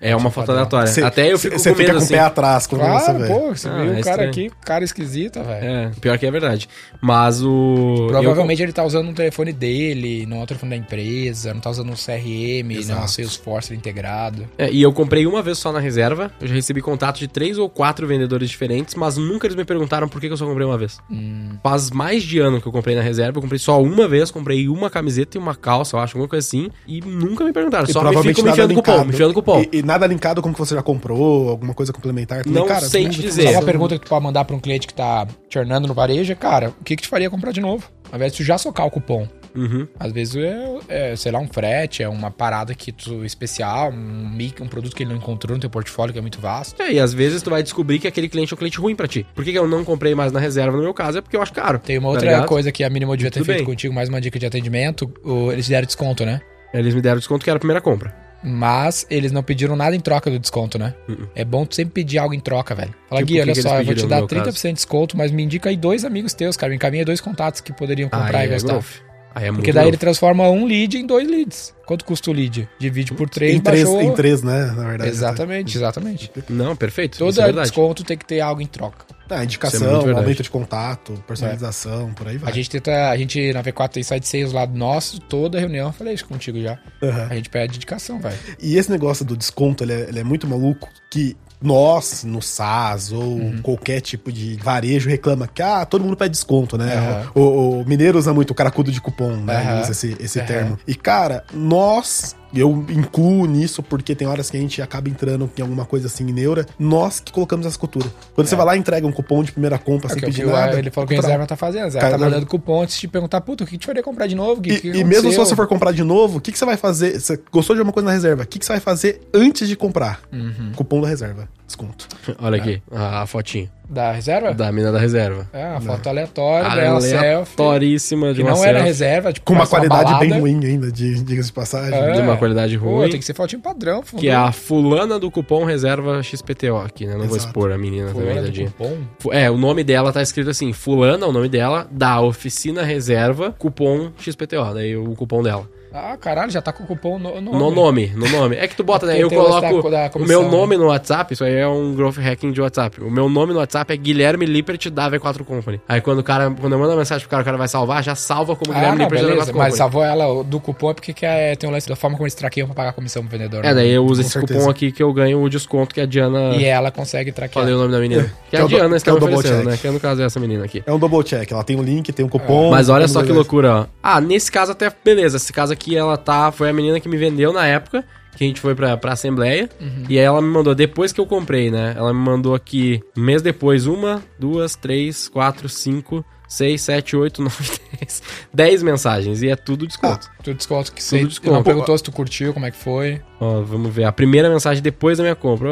[0.00, 0.56] É, é uma foto padrão.
[0.60, 0.86] aleatória.
[0.86, 2.14] Você- Até eu você- fico Você com fica medo com o assim.
[2.14, 3.26] pé atrás quando você Claro, vê.
[3.28, 5.66] pô, você Ah, viu é o cara aqui, cara esquisita, velho.
[5.66, 6.68] É, pior que é verdade.
[7.00, 8.06] Mas o.
[8.08, 11.70] Provavelmente ele tá usando um telefone dele, não é o telefone da empresa, não tá
[11.70, 13.04] usando um CRM, não é Exato.
[13.04, 14.46] um Salesforce integrado.
[14.58, 16.30] é, e eu comprei uma vez só na reserva.
[16.40, 20.08] Eu já recebi contato de três ou quatro vendedores diferentes, mas nunca eles me perguntaram
[20.08, 20.98] por que, eu só comprei uma vez.
[21.10, 21.56] Hum.
[21.62, 23.38] Faz mais de ano que eu comprei na reserva.
[23.38, 26.46] Eu comprei só uma vez, comprei uma camiseta e uma calça, eu acho, alguma coisa
[26.46, 26.68] assim.
[26.86, 27.84] E nunca me perguntaram.
[27.88, 29.60] E Só me ficam me nada enfiando cupom, me enfiando cupom.
[29.72, 32.42] E, e nada linkado como que você já comprou, alguma coisa complementar.
[32.42, 33.28] também, Não sei te dúvida.
[33.28, 33.52] dizer.
[33.52, 36.32] Só uma pergunta que tu pode mandar pra um cliente que tá churnando no varejo
[36.32, 37.88] é, cara, o que que te faria comprar de novo?
[38.10, 39.26] Ao invés de tu já socar o cupom.
[39.54, 39.86] Uhum.
[39.98, 44.28] Às vezes é, é, sei lá, um frete, é uma parada que tu especial, um,
[44.30, 46.80] mic- um produto que ele não encontrou no teu portfólio que é muito vasto.
[46.82, 49.06] É, e às vezes tu vai descobrir que aquele cliente é um cliente ruim pra
[49.06, 49.26] ti.
[49.34, 51.18] Por que, que eu não comprei mais na reserva no meu caso?
[51.18, 51.78] É porque eu acho caro.
[51.78, 52.46] Tem uma tá outra ligado?
[52.48, 53.66] coisa que a Minimal devia ter Tudo feito bem.
[53.66, 55.10] contigo, mais uma dica de atendimento,
[55.52, 56.40] eles deram desconto, né?
[56.72, 58.14] Eles me deram desconto que era a primeira compra.
[58.46, 60.92] Mas eles não pediram nada em troca do desconto, né?
[61.08, 61.28] Uh-uh.
[61.34, 62.94] É bom tu sempre pedir algo em troca, velho.
[63.08, 65.30] Fala, Tipo, Gui, olha só, eu vou te dar no meu 30% de desconto, mas
[65.30, 66.68] me indica aí dois amigos teus, cara.
[66.68, 68.68] Me encaminha dois contatos que poderiam comprar Aí e é gastar.
[68.72, 68.86] growth.
[69.34, 70.00] Aí é muito Porque daí ele growth.
[70.00, 71.74] transforma um lead em dois leads.
[71.86, 72.68] Quanto custa o lead?
[72.78, 74.00] Divide por três, Em três, baixou...
[74.00, 74.72] em três, né?
[74.76, 75.10] Na verdade.
[75.10, 76.30] Exatamente, exatamente.
[76.48, 77.18] Não, perfeito.
[77.18, 79.04] Todo é desconto tem que ter algo em troca.
[79.10, 80.18] Ah, Isso é indicação, verdade.
[80.18, 82.52] aumento de contato, personalização, por aí vai.
[82.52, 85.92] A gente tenta, a gente na V4 tem site sales lá nosso, toda reunião, eu
[85.92, 86.78] falei isso contigo já.
[87.02, 87.26] Aham.
[87.30, 88.36] A gente pede indicação, velho.
[88.62, 93.10] E esse negócio do desconto, ele é, ele é muito maluco, que nós, no SaaS
[93.12, 93.60] ou Uhum.
[93.62, 96.94] qualquer tipo de varejo, reclama que, ah, todo mundo pede desconto, né?
[96.94, 97.30] Aham.
[97.34, 99.72] O, o mineiro usa muito o caracudo de cupom, né?
[99.72, 100.78] Ele usa esse, esse termo.
[100.86, 102.36] E, cara, nós...
[102.54, 106.24] Eu incluo nisso porque tem horas que a gente acaba entrando em alguma coisa assim
[106.28, 106.66] em neura.
[106.78, 108.08] Nós que colocamos essa cultura.
[108.34, 110.46] Quando você vai lá e entrega um cupom de primeira compra É sem eu pedir
[110.46, 110.78] nada.
[110.78, 111.84] ele falou que a reserva tá fazendo.
[111.84, 114.34] Reserva tá mandando cupom antes de te perguntar, puta, o que te faria comprar de
[114.34, 116.58] novo, que E, que e mesmo se você for comprar de novo, o que, que
[116.58, 117.18] você vai fazer?
[117.20, 118.42] Você gostou de alguma coisa na reserva?
[118.42, 120.20] O que, que você vai fazer antes de comprar?
[120.32, 120.72] Uhum.
[120.76, 121.48] Cupom da reserva.
[121.66, 122.06] Desconto.
[122.40, 124.54] Olha aqui, a, a fotinha Da reserva?
[124.54, 125.46] da mina da reserva.
[125.52, 127.18] É, uma foto aleatória dela, selfie.
[127.62, 130.40] Aleatoríssima de Que uma não era selfie, reserva, tipo, Com uma qualidade bem balada.
[130.40, 131.92] ruim ainda, de, diga-se de passagem.
[131.98, 132.12] É.
[132.12, 133.10] de uma qualidade Pô, ruim.
[133.10, 134.20] tem que ser fotinho padrão, fundo.
[134.20, 137.12] Que é a fulana do cupom reserva XPTO aqui, né?
[137.12, 137.46] Não vou Exato.
[137.48, 138.70] expor a menina também, Fulana do tadinha.
[138.76, 139.32] cupom.
[139.32, 144.10] É, o nome dela tá escrito assim, fulana, o nome dela, da oficina reserva, cupom
[144.18, 145.68] XPTO, daí o cupom dela.
[145.96, 147.56] Ah, caralho, já tá com o cupom no nome.
[147.58, 148.56] No nome, no nome.
[148.56, 149.16] É que tu bota, né?
[149.22, 150.82] Eu coloco da- da o meu nome né?
[150.82, 153.00] no WhatsApp, isso aí é um growth hacking de WhatsApp.
[153.00, 155.80] O meu nome no WhatsApp é Guilherme Lippert da V4 Company.
[155.88, 158.02] Aí quando o cara, quando eu mando uma mensagem pro cara, o cara vai salvar,
[158.02, 159.52] já salva como Ah, Guilherme não, Lippert da beleza.
[159.52, 159.76] V4 Mas Company.
[159.76, 162.34] salvou ela do cupom é porque que é, tem o lance da forma como eles
[162.34, 163.64] traqueiam pra pagar a comissão pro vendedor.
[163.64, 163.74] É, né?
[163.74, 164.58] daí eu uso Com esse certeza.
[164.58, 166.56] cupom aqui que eu ganho o desconto que a Diana...
[166.56, 167.62] E ela consegue traquear.
[167.64, 168.24] Falei o nome da menina.
[168.50, 169.64] Que Que é a Diana está é oferecendo, check.
[169.66, 169.76] né?
[169.80, 170.82] Que é no caso é essa menina aqui.
[170.86, 171.50] É um double check.
[171.50, 172.70] Ela tem um link, tem um cupom.
[172.70, 173.86] Mas olha só um que loucura, ó.
[174.02, 175.36] Ah, nesse caso até beleza.
[175.38, 176.52] Esse caso aqui ela tá.
[176.52, 178.04] Foi a menina que me vendeu na época.
[178.36, 179.68] Que a gente foi pra, pra Assembleia.
[179.80, 180.04] Uhum.
[180.08, 181.94] E aí ela me mandou, depois que eu comprei, né?
[181.96, 187.40] Ela me mandou aqui, um mês depois, uma, duas, três, quatro, cinco, seis, sete, oito,
[187.42, 188.22] nove, dez.
[188.52, 189.40] Dez mensagens.
[189.40, 190.28] E é tudo desconto.
[190.42, 191.52] Tudo desconto que você desconto.
[191.52, 193.20] não perguntou se tu curtiu, como é que foi.
[193.40, 194.02] Ó, vamos ver.
[194.02, 195.68] A primeira mensagem depois da minha compra.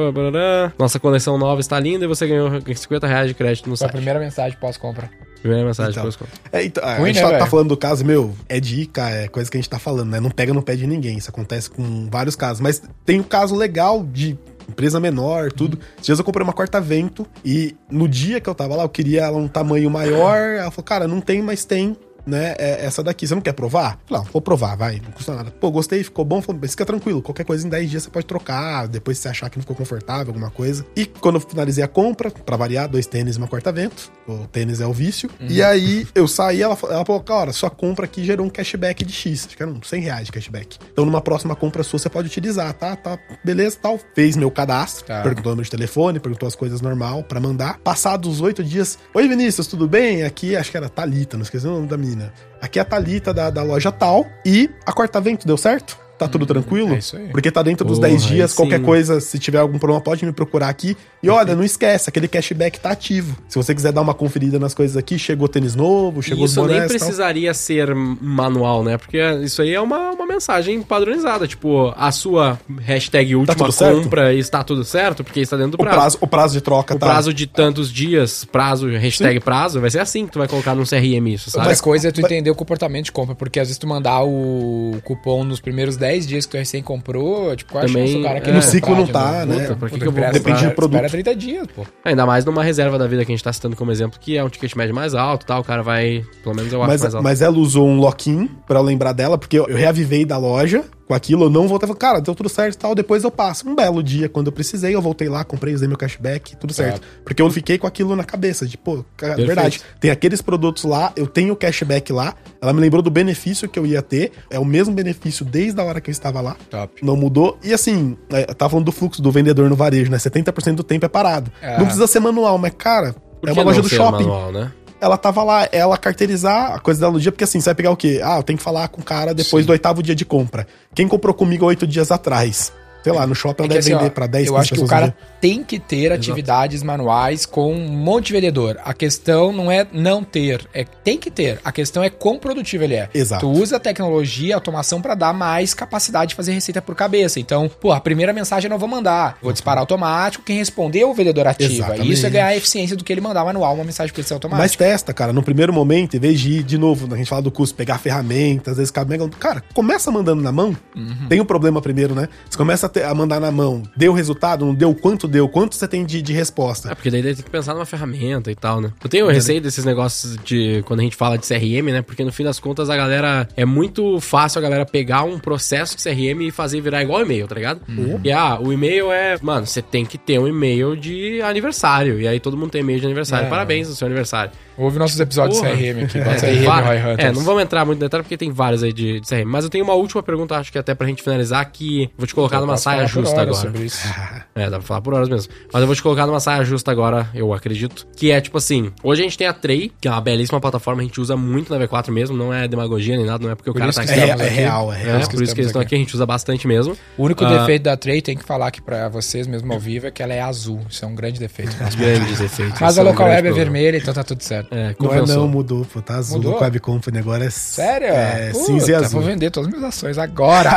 [0.79, 3.89] Nossa coleção nova está linda e você ganhou 50 reais de crédito no Foi a
[3.89, 3.97] site.
[3.97, 5.11] primeira mensagem pós-compra.
[5.43, 6.05] Primeira mensagem, Então.
[6.09, 6.33] depois conta.
[6.57, 9.29] É, então, a Ruim, gente né, tá, tá falando do caso, meu, é dica, é
[9.29, 10.21] coisa que a gente tá falando, né?
[10.21, 11.19] Não pega no pé de ninguém.
[11.19, 12.61] Isso acontece com vários casos.
[12.61, 14.39] Mas tem um caso legal de
[14.69, 15.79] empresa menor, tudo.
[15.97, 19.23] Esses dias eu comprei uma corta-vento e no dia que eu tava lá, eu queria
[19.23, 20.39] ela um tamanho maior.
[20.39, 21.97] Ela falou, cara, não tem, mas tem.
[22.27, 23.99] Né, é essa daqui, você não quer provar?
[24.11, 25.51] Não, vou provar, vai, não custa nada.
[25.51, 28.87] Pô, gostei, ficou bom, mas fica tranquilo, qualquer coisa em 10 dias você pode trocar,
[28.89, 30.85] depois se você achar que não ficou confortável, alguma coisa.
[30.97, 34.81] E quando eu finalizei a compra, pra variar, dois tênis e uma corta-vento, o tênis
[34.81, 35.29] é o vício.
[35.41, 39.13] E aí eu saí, ela, ela falou, cara, sua compra aqui gerou um cashback de
[39.13, 40.79] X, acho que eram 100 reais de cashback.
[40.93, 42.95] Então numa próxima compra sua você pode utilizar, tá?
[42.97, 43.99] Tá, beleza, tal.
[44.15, 45.23] Fez meu cadastro, Tá.
[45.23, 47.79] perguntou o número de telefone, perguntou as coisas normal pra mandar.
[47.79, 50.23] Passados oito dias, oi Vinícius, tudo bem?
[50.23, 52.33] Aqui acho que era Thalita, não esqueci o nome da menina.
[52.61, 55.99] Aqui é a Thalita da, da loja tal e a corta-vento deu certo?
[56.25, 56.95] Tá tudo tranquilo?
[56.95, 57.29] é isso aí.
[57.29, 58.85] Porque tá dentro dos Porra, 10 dias, qualquer sim.
[58.85, 60.97] coisa, se tiver algum problema, pode me procurar aqui.
[61.23, 63.37] E olha, não esquece, aquele cashback tá ativo.
[63.49, 66.77] Se você quiser dar uma conferida nas coisas aqui, chegou tênis novo, chegou isso nem
[66.77, 66.99] bonés tal.
[66.99, 68.99] precisaria ser manual, né?
[68.99, 71.47] Porque isso aí é uma, uma mensagem padronizada.
[71.47, 74.03] Tipo, a sua hashtag última tudo certo?
[74.03, 75.97] compra está tudo certo, porque está dentro do O prazo.
[75.97, 77.07] prazo, o prazo de troca O tá...
[77.07, 80.85] prazo de tantos dias, prazo, hashtag prazo, vai ser assim que tu vai colocar num
[80.85, 81.69] CRM isso, sabe?
[81.69, 84.97] Outra coisa é tu entender o comportamento de compra, porque às vezes tu mandar o
[85.05, 88.25] cupom nos primeiros 10 dias que tu recém comprou, tipo, qual a Também, chance do
[88.25, 88.53] cara que é.
[88.53, 89.59] não No ciclo não tá, novo?
[89.59, 89.67] né?
[89.67, 90.95] Puta, por que que eu vou Depende do produto.
[91.05, 91.85] Espera 30 dias, pô.
[92.05, 94.45] Ainda mais numa reserva da vida que a gente tá citando como exemplo, que é
[94.45, 95.59] um ticket médio mais alto, tá?
[95.59, 97.25] O cara vai, pelo menos eu acho Mas, mais alto.
[97.25, 100.85] mas ela usou um lock-in pra eu lembrar dela, porque eu, eu reavivei da loja
[101.07, 103.69] com aquilo, eu não voltei falei, cara, deu tudo certo e tal, depois eu passo.
[103.69, 107.03] Um belo dia, quando eu precisei, eu voltei lá, comprei, usei meu cashback, tudo certo.
[107.25, 111.13] Porque eu fiquei com aquilo na cabeça, de, pô, cara, verdade, tem aqueles produtos lá,
[111.17, 114.59] eu tenho o cashback lá, ela me lembrou do benefício que eu ia ter, é
[114.59, 116.57] o mesmo benefício desde a hora que eu estava lá.
[116.71, 117.05] Top.
[117.05, 117.59] Não mudou.
[117.63, 120.19] E assim, é, eu tava falando do fluxo do vendedor no varejo, né?
[120.19, 121.51] 70% do tempo é parado.
[121.61, 121.79] É.
[121.79, 124.73] Não precisa ser manual, mas, cara, é uma loja do shopping manual, né?
[125.03, 127.91] Ela tava lá, ela carteirizar a coisa dela no dia, porque assim, você vai pegar
[127.91, 128.21] o quê?
[128.23, 129.67] Ah, eu tenho que falar com o cara depois Sim.
[129.67, 130.65] do oitavo dia de compra.
[130.95, 132.73] Quem comprou comigo oito dias atrás?
[133.03, 134.81] Sei lá, no shopping É ela deve assim, vender pra 10, Eu 15 acho que
[134.81, 138.79] o cara tem que ter atividades manuais com um monte de vendedor.
[138.85, 141.61] A questão não é não ter, é tem que ter.
[141.65, 143.11] A questão é quão produtivo ele é.
[143.13, 143.47] Exato.
[143.47, 147.41] Tu usa a tecnologia, a automação pra dar mais capacidade de fazer receita por cabeça.
[147.41, 149.37] Então, pô, a primeira mensagem eu não vou mandar.
[149.43, 150.45] Vou disparar automático.
[150.45, 151.73] Quem responder é o vendedor ativa.
[151.73, 152.13] Exatamente.
[152.13, 154.45] Isso é ganhar a eficiência do que ele mandar manual, uma mensagem ele ser Mas
[154.45, 154.85] automática.
[154.85, 157.51] testa, cara, no primeiro momento, em vez de ir de novo, a gente fala do
[157.51, 159.13] custo, pegar ferramentas, às vezes cabe.
[159.39, 160.77] Cara, começa mandando na mão.
[160.97, 161.27] Uhum.
[161.29, 162.29] Tem o problema primeiro, né?
[162.49, 163.83] Você começa a, a mandar na mão.
[163.97, 164.65] Deu resultado?
[164.65, 164.95] Não deu?
[164.95, 165.49] Quanto deu?
[165.49, 166.95] Quanto você tem de, de É, resposta?
[166.95, 168.91] porque daí tem que pensar numa ferramenta e tal, né?
[169.03, 172.03] Eu tenho receio desses negócios de quando a gente fala de CRM, né?
[172.03, 173.49] Porque no fim das contas a galera.
[173.57, 177.47] É muito fácil a galera pegar um processo de CRM e fazer virar igual e-mail,
[177.47, 177.81] tá ligado?
[178.25, 179.37] E ah, o e-mail é.
[179.41, 182.21] Mano, você tem que ter um e-mail de aniversário.
[182.21, 183.47] E aí todo mundo tem e-mail de aniversário.
[183.47, 183.51] É.
[183.51, 184.53] Parabéns no seu aniversário.
[184.83, 185.77] Ouve nossos episódios Porra.
[185.77, 186.19] de CRM aqui.
[186.19, 187.19] É, CRM Roy Hunters.
[187.19, 189.45] é, não vamos entrar muito em detalhe porque tem vários aí de, de CRM.
[189.47, 192.35] Mas eu tenho uma última pergunta, acho que até pra gente finalizar, que vou te
[192.35, 193.55] colocar Eu numa posso saia por justa agora.
[193.57, 194.03] sobre isso.
[194.55, 195.51] É, dá pra falar por horas mesmo.
[195.73, 198.07] Mas eu vou te colocar numa saia justa agora, eu acredito.
[198.15, 201.01] Que é tipo assim: hoje a gente tem a Tray, que é uma belíssima plataforma,
[201.01, 203.71] a gente usa muito na V4 mesmo, não é demagogia nem nada, não é porque
[203.71, 204.13] o Por cara tá aqui.
[204.13, 204.43] É, é aqui.
[204.49, 205.19] real, é É, real.
[205.21, 205.95] isso que por isso que eles estão aqui.
[205.95, 206.95] a gente usa bastante mesmo.
[207.17, 207.61] O único Ah.
[207.61, 210.35] defeito da Trey, tem que falar aqui pra vocês mesmo ao vivo, é que ela
[210.35, 210.81] é azul.
[210.91, 211.75] Isso é um grande defeito.
[211.97, 212.79] Grandes efeitos.
[212.79, 214.72] mas a é local web é vermelha, então tá tudo certo.
[214.75, 216.39] É, Não é não, mudou, pô, tá azul.
[216.39, 216.55] Mudou?
[216.57, 217.51] O Web Company agora é.
[217.51, 218.09] Sério?
[218.09, 219.21] É, Puta, cinza e azul.
[219.21, 220.71] Vou vender todas as minhas ações agora.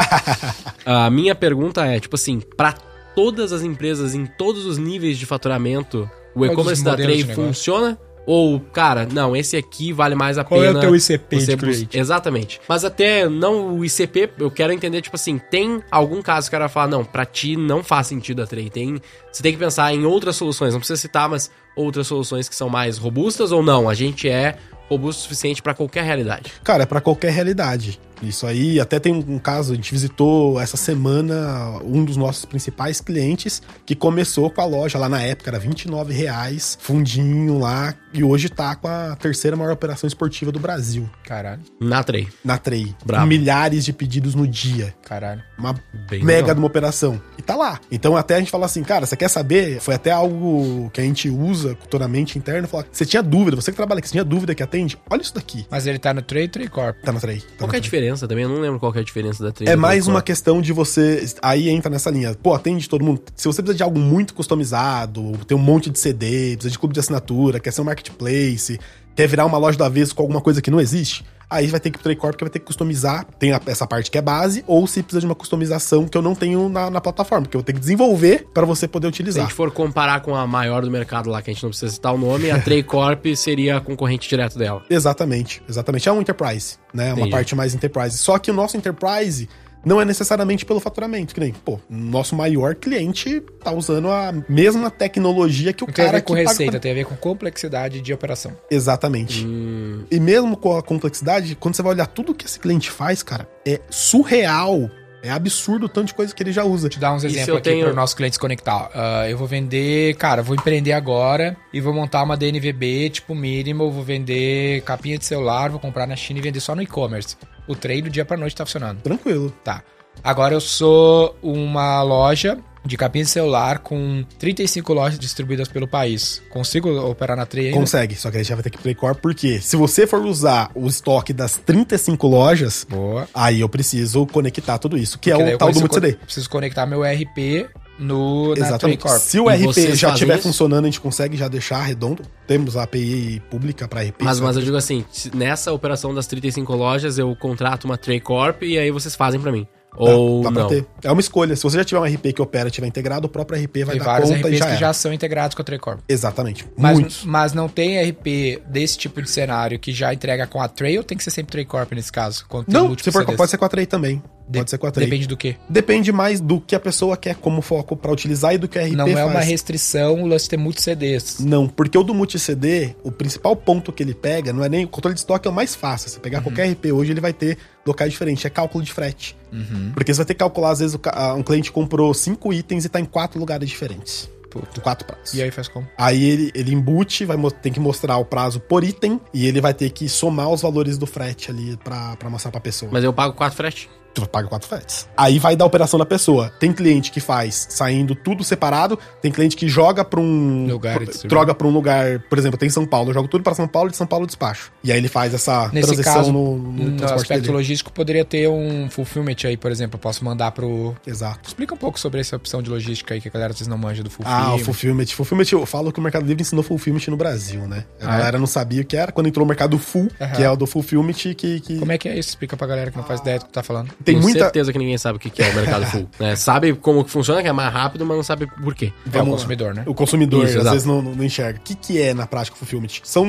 [0.85, 2.73] A minha pergunta é, tipo assim, pra
[3.15, 7.33] todas as empresas em todos os níveis de faturamento, o e-commerce da negócio.
[7.33, 7.97] funciona?
[8.27, 10.81] Ou, cara, não, esse aqui vale mais a Qual é o pena.
[10.81, 11.87] teu ICP de você bus-?
[11.93, 12.59] Exatamente.
[12.67, 16.59] Mas até não o ICP, eu quero entender, tipo assim, tem algum caso que o
[16.59, 18.69] cara fala, não, pra ti não faz sentido a Tray.
[18.69, 18.99] Tem,
[19.31, 22.69] você tem que pensar em outras soluções, não precisa citar, mas outras soluções que são
[22.69, 23.89] mais robustas ou não.
[23.89, 24.57] A gente é
[24.89, 26.51] robusto o suficiente pra qualquer realidade.
[26.63, 27.99] Cara, é pra qualquer realidade.
[28.21, 32.99] Isso aí, até tem um, caso, a gente visitou essa semana um dos nossos principais
[33.01, 38.23] clientes que começou com a loja lá na época, era 29 reais, fundinho lá, e
[38.23, 42.27] hoje tá com a terceira maior operação esportiva do Brasil, Caralho, Na Tray.
[42.43, 42.95] na Trey.
[43.05, 43.23] Brabo.
[43.23, 44.93] Com milhares de pedidos no dia.
[45.03, 45.41] caralho.
[45.57, 45.73] Uma
[46.09, 46.55] Bem mega legal.
[46.55, 47.21] de uma operação.
[47.37, 47.79] E tá lá.
[47.91, 49.79] Então até a gente fala assim, cara, você quer saber?
[49.79, 52.67] Foi até algo que a gente usa culturalmente interno.
[52.67, 54.97] Falar, você tinha dúvida, você que trabalha aqui, você tinha dúvida que atende?
[55.09, 55.65] Olha isso daqui.
[55.69, 56.97] Mas ele tá no Trey Trey Corp.
[57.03, 57.39] Tá na Trey.
[57.39, 57.89] Tá Qual na que é a Trey.
[58.05, 58.43] Diferença também?
[58.43, 59.67] Eu não lembro qual é a diferença da Tray.
[59.67, 61.25] É mais uma questão de você.
[61.41, 62.35] Aí entra nessa linha.
[62.35, 63.21] Pô, atende todo mundo.
[63.35, 66.93] Se você precisa de algo muito customizado, tem um monte de CD, precisa de clube
[66.93, 68.79] de assinatura, quer ser um marketplace,
[69.15, 71.89] quer virar uma loja do avesso com alguma coisa que não existe, aí vai ter
[71.89, 73.25] que ir pro Trade Corp que vai ter que customizar.
[73.39, 76.21] Tem a- essa parte que é base, ou se precisa de uma customização que eu
[76.21, 79.07] não tenho na, na plataforma, que eu vou ter que desenvolver para você poder Se
[79.07, 79.43] a utilizar.
[79.45, 82.13] gente for comparar com a maior do mercado lá, que a gente não precisa citar
[82.13, 84.81] o nome, a Trey Corp seria a concorrente direto dela.
[84.89, 86.07] Exatamente, exatamente.
[86.07, 87.07] É um enterprise, né?
[87.09, 87.29] Uma Entendi.
[87.31, 88.17] parte mais enterprise.
[88.17, 89.47] Só que o nosso enterprise
[89.85, 94.89] não é necessariamente pelo faturamento, que nem, pô, nosso maior cliente tá usando a mesma
[94.91, 97.05] tecnologia que o Não tem a cara ver com paga receita, pra- tem a ver
[97.05, 98.51] com complexidade de operação.
[98.71, 99.45] Exatamente.
[99.45, 103.21] Hum, E mesmo com a complexidade, quando você vai olhar tudo que esse cliente faz,
[103.23, 104.89] cara, é surreal.
[105.23, 106.87] É absurdo o tanto de coisa que ele já usa.
[106.87, 108.91] Te dar uns exemplos aqui tenho- para o nosso cliente se conectar.
[108.93, 113.89] Ah, eu vou vender, cara, vou empreender agora e vou montar uma DNVB tipo mínimo,
[113.91, 117.35] vou vender capinha de celular, vou comprar na China e vender só no e-commerce.
[117.67, 119.01] O trade do dia pra noite tá funcionando.
[119.01, 119.51] Tranquilo.
[119.63, 119.81] Tá.
[120.23, 126.41] Agora eu sou uma loja de capinha de celular com 35 lojas distribuídas pelo país.
[126.51, 127.79] Consigo operar na Trade ainda?
[127.79, 130.87] Consegue, só que aí já vai ter que Playcore, porque se você for usar o
[130.87, 133.27] estoque das 35 lojas, Boa.
[133.33, 136.49] aí eu preciso conectar tudo isso, que é Porque daí o tal do con- Preciso
[136.49, 137.67] conectar meu RP
[137.99, 138.99] no, Exatamente.
[139.03, 139.19] Corp.
[139.19, 142.23] Se o E RP já estiver funcionando, a gente consegue já deixar redondo.
[142.47, 144.21] Temos a API pública para RP.
[144.23, 148.63] mas, mas eu digo assim, nessa operação das 35 lojas, eu contrato uma Trey Corp
[148.63, 149.67] e aí vocês fazem pra mim.
[149.97, 150.67] Dá- Ou dá pra não.
[150.69, 150.85] ter.
[151.03, 151.55] É uma escolha.
[151.55, 153.99] Se você já tiver um RP que opera, tiver integrado, o próprio RP vai Tem
[153.99, 155.99] dar vários conta e RPs já que já são integrados com a Trade Corp.
[156.09, 156.67] Exatamente.
[156.77, 157.23] Mas, Muitos.
[157.23, 161.03] mas não tem RP desse tipo de cenário que já entrega com a Tray ou
[161.05, 162.45] tem que ser sempre Tray Corp nesse caso?
[162.67, 164.21] Não, se for, pode ser com a Tray também.
[164.47, 165.07] De- pode ser com a Tray.
[165.07, 165.55] Depende do quê?
[165.69, 168.83] Depende mais do que a pessoa quer como foco pra utilizar e do que a
[168.85, 169.17] RP não faz.
[169.17, 171.39] é uma restrição o lance de ter muitos CDs.
[171.39, 174.85] Não, porque o do multi-CD, o principal ponto que ele pega não é nem.
[174.85, 176.09] O controle de estoque é o mais fácil.
[176.09, 176.21] Você Uhum.
[176.21, 178.45] pegar qualquer RP hoje, ele vai ter locais diferentes.
[178.45, 179.35] É cálculo de frete.
[179.51, 179.91] Uhum.
[179.93, 180.97] Porque você vai ter que calcular, às vezes,
[181.37, 184.29] um cliente comprou cinco itens e tá em quatro lugares diferentes.
[184.49, 184.79] Puta.
[184.79, 185.33] Quatro prazos.
[185.33, 185.85] E aí faz como?
[185.97, 189.73] Aí ele, ele embute, vai tem que mostrar o prazo por item e ele vai
[189.73, 192.89] ter que somar os valores do frete ali pra, pra mostrar pra pessoa.
[192.93, 193.89] Mas eu pago 4 frete?
[194.15, 195.07] Tu paga quatro fretes.
[195.17, 196.49] Aí vai da operação da pessoa.
[196.59, 200.65] Tem cliente que faz saindo tudo separado, tem cliente que joga pra um.
[200.67, 201.27] Lugar pro-.
[201.27, 203.89] Troca pra um lugar, por exemplo, tem São Paulo, eu jogo tudo pra São Paulo
[203.89, 204.71] e de São Paulo despacho.
[204.83, 207.53] E aí ele faz essa Nesse transição caso, no, no no aspecto dele.
[207.53, 209.95] logístico, poderia ter um fulfillment aí, por exemplo.
[209.97, 210.95] Eu posso mandar pro.
[211.05, 211.41] Exato.
[211.47, 214.01] Explica um pouco sobre essa opção de logística aí que a galera vezes não manja
[214.01, 214.41] do fulfillment.
[214.45, 215.05] Ah, o fulfillment.
[215.07, 217.83] Fulfillment, eu falo que o Mercado Livre ensinou fulfillment no Brasil, né?
[218.01, 218.17] A Ah, é?
[218.19, 219.11] galera não sabia o que era.
[219.11, 221.59] Quando entrou o mercado full, que é o do fulfillment, que.
[221.59, 221.79] que...
[221.79, 222.29] Como é que é isso?
[222.29, 223.91] Explica pra galera que não faz ideia do que tu tá falando.
[224.05, 224.39] Tem Tenho muita.
[224.39, 226.07] certeza que ninguém sabe o que é o mercado full.
[226.19, 226.35] né?
[226.35, 228.93] Sabe como que funciona, que é mais rápido, mas não sabe por quê.
[229.11, 229.31] É o lá.
[229.31, 229.83] consumidor, né?
[229.87, 230.71] O consumidor, Isso, às exato.
[230.73, 231.57] vezes, não, não- não enxerga.
[231.57, 232.87] O que, que é, na prática, o fulfillment?
[233.03, 233.25] São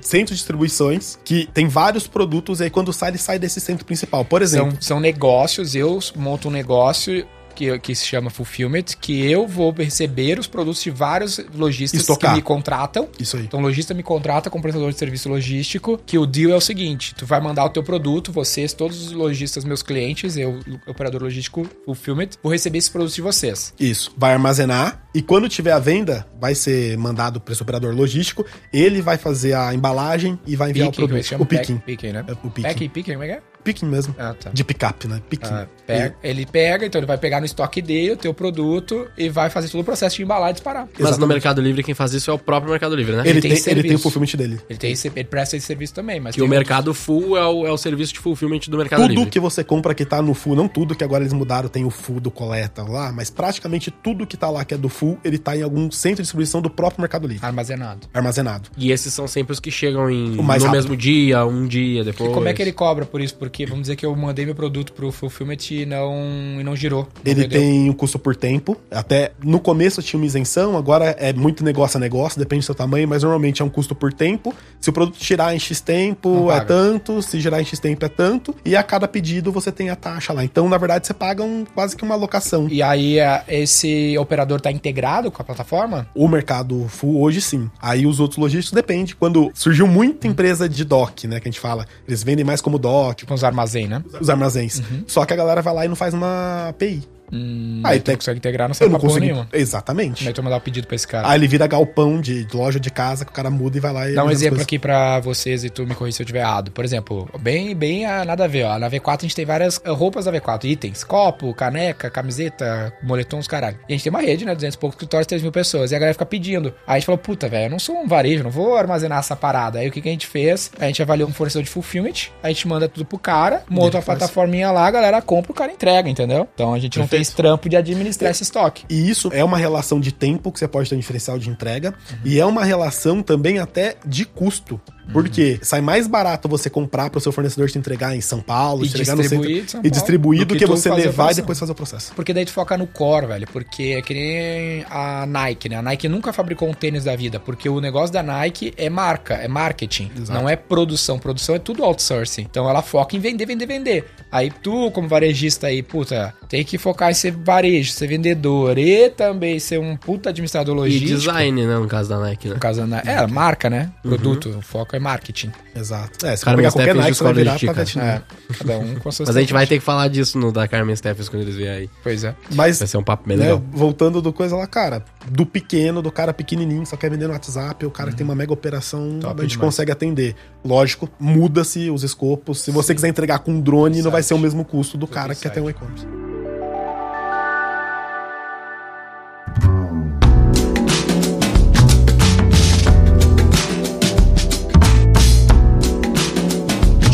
[0.00, 3.84] centros de distribuições que tem vários produtos e aí quando sai, ele sai desse centro
[3.84, 4.24] principal.
[4.24, 7.26] Por exemplo, São, são negócios, eu monto um negócio
[7.58, 12.30] que, que se chama Fulfillment, que eu vou receber os produtos de vários lojistas Estocar.
[12.30, 13.08] que me contratam.
[13.18, 13.42] isso aí.
[13.42, 16.60] Então, o lojista me contrata como prestador de serviço logístico, que o deal é o
[16.60, 21.22] seguinte, tu vai mandar o teu produto, vocês, todos os lojistas, meus clientes, eu, operador
[21.22, 23.74] logístico Fulfillment, vou receber esses produtos de vocês.
[23.80, 24.12] Isso.
[24.16, 28.46] Vai armazenar e quando tiver a venda, vai ser mandado para esse operador logístico.
[28.72, 31.26] Ele vai fazer a embalagem e vai enviar Picking, o produto.
[31.26, 31.78] chamam O picking.
[31.78, 32.24] Picking, né?
[32.28, 32.62] É o picking.
[32.62, 33.42] Pack e picking, como é que é?
[33.68, 34.14] Picking mesmo.
[34.18, 34.48] Ah, tá.
[34.50, 35.20] De picape, né?
[35.28, 35.46] Picking.
[35.52, 39.28] Ah, pega- ele pega, então ele vai pegar no estoque dele o teu produto e
[39.28, 40.86] vai fazer todo o processo de embalar e disparar.
[40.86, 41.28] Mas no Exatamente.
[41.28, 43.20] Mercado Livre quem faz isso é o próprio Mercado Livre, né?
[43.26, 44.58] Ele, ele tem, tem ele tem o fulfillment dele.
[44.70, 46.58] Ele, tem esse, ele presta esse serviço também, mas Que o outros.
[46.58, 49.30] Mercado Full é o, é o serviço de fulfillment do Mercado Tudo Livre.
[49.30, 51.90] que você compra que tá no full, não tudo, que agora eles mudaram, tem o
[51.90, 55.36] full do coleta lá, mas praticamente tudo que tá lá que é do full, ele
[55.38, 58.06] tá em algum centro de distribuição do próprio Mercado Livre, armazenado.
[58.14, 58.70] armazenado.
[58.78, 60.82] E esses são sempre os que chegam em, O mais no rápido.
[60.82, 62.30] mesmo dia, um dia depois.
[62.30, 63.34] E como é que ele cobra por isso?
[63.36, 66.14] Porque vamos dizer que eu mandei meu produto pro Fulfillment e não,
[66.60, 67.02] e não girou.
[67.24, 67.60] não Ele vendeu.
[67.60, 68.76] tem um custo por tempo.
[68.90, 72.74] Até no começo tinha uma isenção, agora é muito negócio a negócio, depende do seu
[72.74, 74.54] tamanho, mas normalmente é um custo por tempo.
[74.80, 78.08] Se o produto girar em X tempo, é tanto, se girar em X tempo é
[78.08, 80.44] tanto, e a cada pedido você tem a taxa lá.
[80.44, 82.68] Então, na verdade, você paga um, quase que uma locação.
[82.70, 86.08] E aí esse operador tá integrado com a plataforma?
[86.14, 87.70] O mercado full hoje sim.
[87.80, 89.14] Aí os outros logísticos depende.
[89.16, 92.78] Quando surgiu muita empresa de dock, né, que a gente fala, eles vendem mais como
[92.78, 94.02] dock, Com os armazém, né?
[94.20, 94.82] os armazéns.
[95.06, 97.02] Só que a galera vai lá e não faz uma API.
[97.32, 99.20] Hum, Aí aí tu tem- consegue integrar, não Eu sabe não consigo.
[99.20, 99.48] nenhuma.
[99.52, 100.24] Exatamente.
[100.26, 101.28] Que tu mandar o pedido pra esse cara?
[101.28, 103.92] Aí ele vira galpão de, de loja de casa que o cara muda e vai
[103.92, 104.14] lá e.
[104.14, 106.70] Dá um exemplo aqui pra vocês e tu me corrija se eu estiver errado.
[106.70, 108.78] Por exemplo, bem, bem a nada a ver, ó.
[108.78, 113.46] Na V4 a gente tem várias roupas da V4, itens, copo, caneca, camiseta, moletom, os
[113.48, 113.78] caralho.
[113.88, 114.54] E a gente tem uma rede, né?
[114.54, 115.90] 200 e poucos escritórios, 3 mil pessoas.
[115.92, 116.68] E a galera fica pedindo.
[116.86, 119.36] Aí a gente falou, puta, velho, eu não sou um varejo, não vou armazenar essa
[119.36, 119.78] parada.
[119.78, 120.70] Aí o que, que a gente fez?
[120.78, 124.02] A gente avaliou um fornecedor de fulfillment, a gente manda tudo pro cara, monta uma
[124.02, 126.48] plataforminha lá, a galera compra, o cara entrega, entendeu?
[126.54, 128.84] Então a gente não tem Esse trampo de administrar esse estoque.
[128.88, 131.94] E isso é uma relação de tempo que você pode ter um diferencial de entrega.
[132.24, 134.80] E é uma relação também até de custo.
[135.10, 138.88] Porque sai mais barato você comprar pro seu fornecedor te entregar em São Paulo, E
[138.88, 139.90] entregar no distribuir centro São e Paulo.
[139.94, 142.12] distribuir do, que, que você levar e depois fazer o processo.
[142.14, 143.48] Porque daí tu foca no core, velho.
[143.50, 145.76] Porque é que nem a Nike, né?
[145.76, 147.40] A Nike nunca fabricou um tênis da vida.
[147.40, 150.10] Porque o negócio da Nike é marca, é marketing.
[150.14, 150.38] Exato.
[150.38, 151.18] Não é produção.
[151.18, 152.42] Produção é tudo outsourcing.
[152.42, 154.04] Então ela foca em vender, vender, vender.
[154.30, 159.10] Aí tu, como varejista aí, puta, tem que focar em ser varejo, ser vendedor e
[159.10, 161.14] também ser um puta administrador E logístico.
[161.14, 161.76] design, né?
[161.78, 162.54] No caso da Nike, né?
[162.54, 163.08] No caso da Nike.
[163.08, 163.90] É, marca, né?
[164.02, 164.48] Produto.
[164.58, 165.50] O foco é marketing.
[165.76, 166.24] Exato.
[166.26, 167.74] É, se Cara, for pegar mas qualquer Nike, você vai virar dica.
[167.74, 168.22] pavete, É, né?
[168.58, 170.66] cada um com a sua Mas a gente vai ter que falar disso no da
[170.66, 171.90] Carmen Steffes quando eles vierem aí.
[172.02, 172.34] Pois é.
[172.54, 173.62] Mas, Vai ser um papo bem né, legal.
[173.70, 177.84] voltando do coisa lá, cara, do pequeno, do cara pequenininho, só quer vender no WhatsApp,
[177.84, 179.66] o cara que tem uma mega operação, Top a gente demais.
[179.70, 180.34] consegue atender.
[180.64, 182.60] Lógico, muda-se os escopos.
[182.62, 185.34] Se você quiser entregar com um drone, não vai ser o mesmo custo do cara
[185.34, 186.06] que quer ter um e-commerce.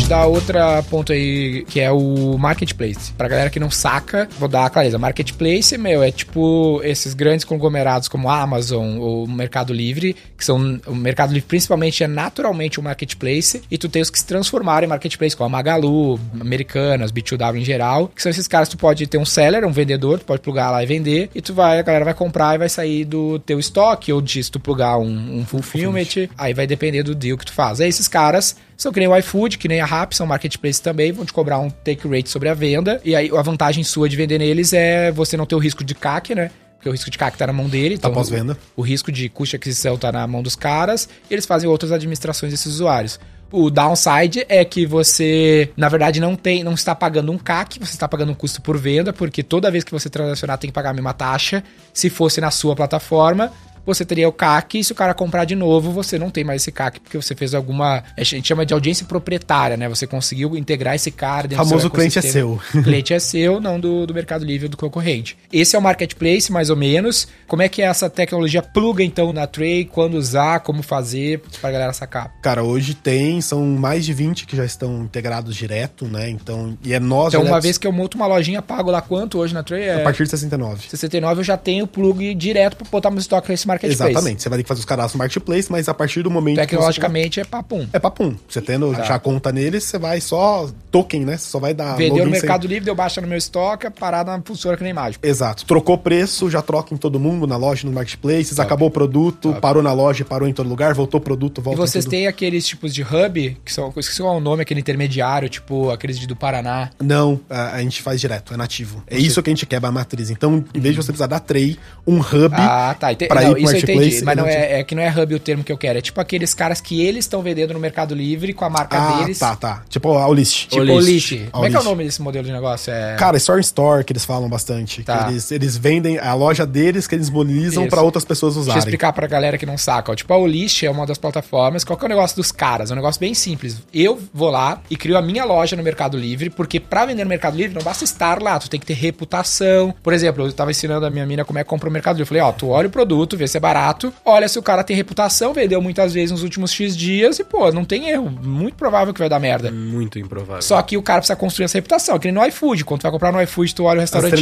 [0.07, 3.11] Dar outra ponto aí, que é o marketplace.
[3.13, 4.99] Pra galera que não saca, vou dar a clareza.
[4.99, 10.79] Marketplace, meu, é tipo esses grandes conglomerados como a Amazon ou Mercado Livre, que são.
[10.85, 14.85] O Mercado Livre principalmente é naturalmente um marketplace, e tu tem os que se transformaram
[14.85, 18.79] em marketplace, como a Magalu, Americanas, B2W em geral, que são esses caras que tu
[18.79, 21.79] pode ter um seller, um vendedor, tu pode plugar lá e vender, e tu vai,
[21.79, 24.99] a galera vai comprar e vai sair do teu estoque, ou de se tu plugar
[24.99, 27.81] um, um fulfillment, aí vai depender do deal que tu faz.
[27.81, 31.11] Aí esses caras são que nem o iFood, que nem a Rap, são marketplace também,
[31.11, 33.01] vão te cobrar um take rate sobre a venda.
[33.03, 35.95] E aí a vantagem sua de vender neles é você não ter o risco de
[35.95, 36.51] CAC, né?
[36.75, 37.97] Porque o risco de CAC tá na mão dele.
[37.97, 38.57] Tá pós-venda.
[38.75, 41.09] O, o risco de custo de aquisição tá na mão dos caras.
[41.29, 43.19] E eles fazem outras administrações desses usuários.
[43.51, 47.93] O downside é que você, na verdade, não tem, não está pagando um CAC, você
[47.93, 50.89] está pagando um custo por venda, porque toda vez que você transacionar tem que pagar
[50.89, 51.63] a mesma taxa.
[51.93, 53.51] Se fosse na sua plataforma,
[53.85, 56.61] você teria o CAC, e se o cara comprar de novo, você não tem mais
[56.61, 58.03] esse CAC, porque você fez alguma.
[58.17, 59.87] A gente chama de audiência proprietária, né?
[59.89, 62.59] Você conseguiu integrar esse cara dentro do Famoso seu cliente é seu.
[62.73, 65.37] O cliente é seu, não do, do Mercado Livre do concorrente.
[65.51, 67.27] Esse é o marketplace, mais ou menos.
[67.47, 69.85] Como é que essa tecnologia pluga, então, na Tray?
[69.85, 72.33] Quando usar, como fazer, pra galera sacar?
[72.41, 76.29] Cara, hoje tem, são mais de 20 que já estão integrados direto, né?
[76.29, 79.37] Então, e é nós Então, uma vez que eu monto uma lojinha, pago lá quanto
[79.37, 79.83] hoje na Tray?
[79.83, 80.89] É a partir de 69.
[80.89, 83.74] 69 eu já tenho plug direto pra botar meu estoque nesse marketplace.
[83.83, 84.41] Exatamente.
[84.43, 86.61] Você vai ter que fazer os cadastros no marketplace, mas a partir do momento que
[86.61, 87.87] você- Tecnologicamente é papum.
[87.93, 88.35] É papum.
[88.47, 91.37] Você tendo já a conta neles, você vai só token, né?
[91.37, 93.87] Você só vai dar Vendeu no login sem- Mercado Livre, deu baixa no meu estoque,
[93.87, 95.25] a parada funciona que nem mágico.
[95.25, 95.65] Exato.
[95.65, 99.81] Trocou preço, já troca em todo mundo, na loja, nos marketplaces, acabou o produto, parou
[99.83, 102.11] na loja, parou em todo lugar, voltou o produto, E volta vocês em tudo.
[102.11, 105.89] têm aqueles tipos de hub, que são, esqueci qual é o nome, aquele intermediário, tipo
[105.89, 106.89] aqueles do Paraná.
[107.01, 109.03] Não, a, a gente faz direto, é nativo.
[109.07, 110.29] É isso que a gente quebra a matriz.
[110.29, 113.11] Então, em vez de você precisar da Tray, um hub Ah, tá.
[113.11, 113.27] Ente...
[113.27, 114.23] pra não, ir isso eu entendi.
[114.23, 115.99] Mas não é, é que não é hub o termo que eu quero.
[115.99, 119.21] É tipo aqueles caras que eles estão vendendo no Mercado Livre com a marca Ah,
[119.21, 119.39] deles.
[119.39, 119.83] tá, tá.
[119.89, 120.67] Tipo a Olist.
[120.67, 121.31] Tipo Olist.
[121.33, 121.49] Olist.
[121.51, 122.91] Como é que é o nome desse modelo de negócio?
[122.91, 123.15] É...
[123.15, 124.97] Cara, Store in Store, que eles falam bastante.
[125.01, 125.27] que Tá.
[125.29, 127.85] eles, eles vendem a loja deles, que eles Isso.
[127.87, 128.79] pra outras pessoas Deixa eu usarem.
[128.79, 130.11] explicar pra galera que não saca.
[130.11, 130.15] ó.
[130.15, 131.83] Tipo, a Olist é uma das plataformas.
[131.83, 132.89] Qual que é o negócio dos caras?
[132.89, 133.77] É um negócio bem simples.
[133.93, 137.29] Eu vou lá e crio a minha loja no Mercado Livre, porque pra vender no
[137.29, 139.93] Mercado Livre não basta estar lá, tu tem que ter reputação.
[140.03, 142.23] Por exemplo, eu tava ensinando a minha mina como é que compra o Mercado Livre.
[142.23, 144.83] Eu falei, ó, tu olha o produto, vê se é barato, olha se o cara
[144.83, 148.29] tem reputação, vendeu muitas vezes nos últimos X dias e, pô, não tem erro.
[148.29, 149.71] Muito provável que vai dar merda.
[149.71, 150.61] Muito improvável.
[150.61, 152.85] Só que o cara precisa construir essa reputação, que nem no iFood.
[152.85, 154.35] Quando tu vai comprar no iFood, tu olha o restaurante.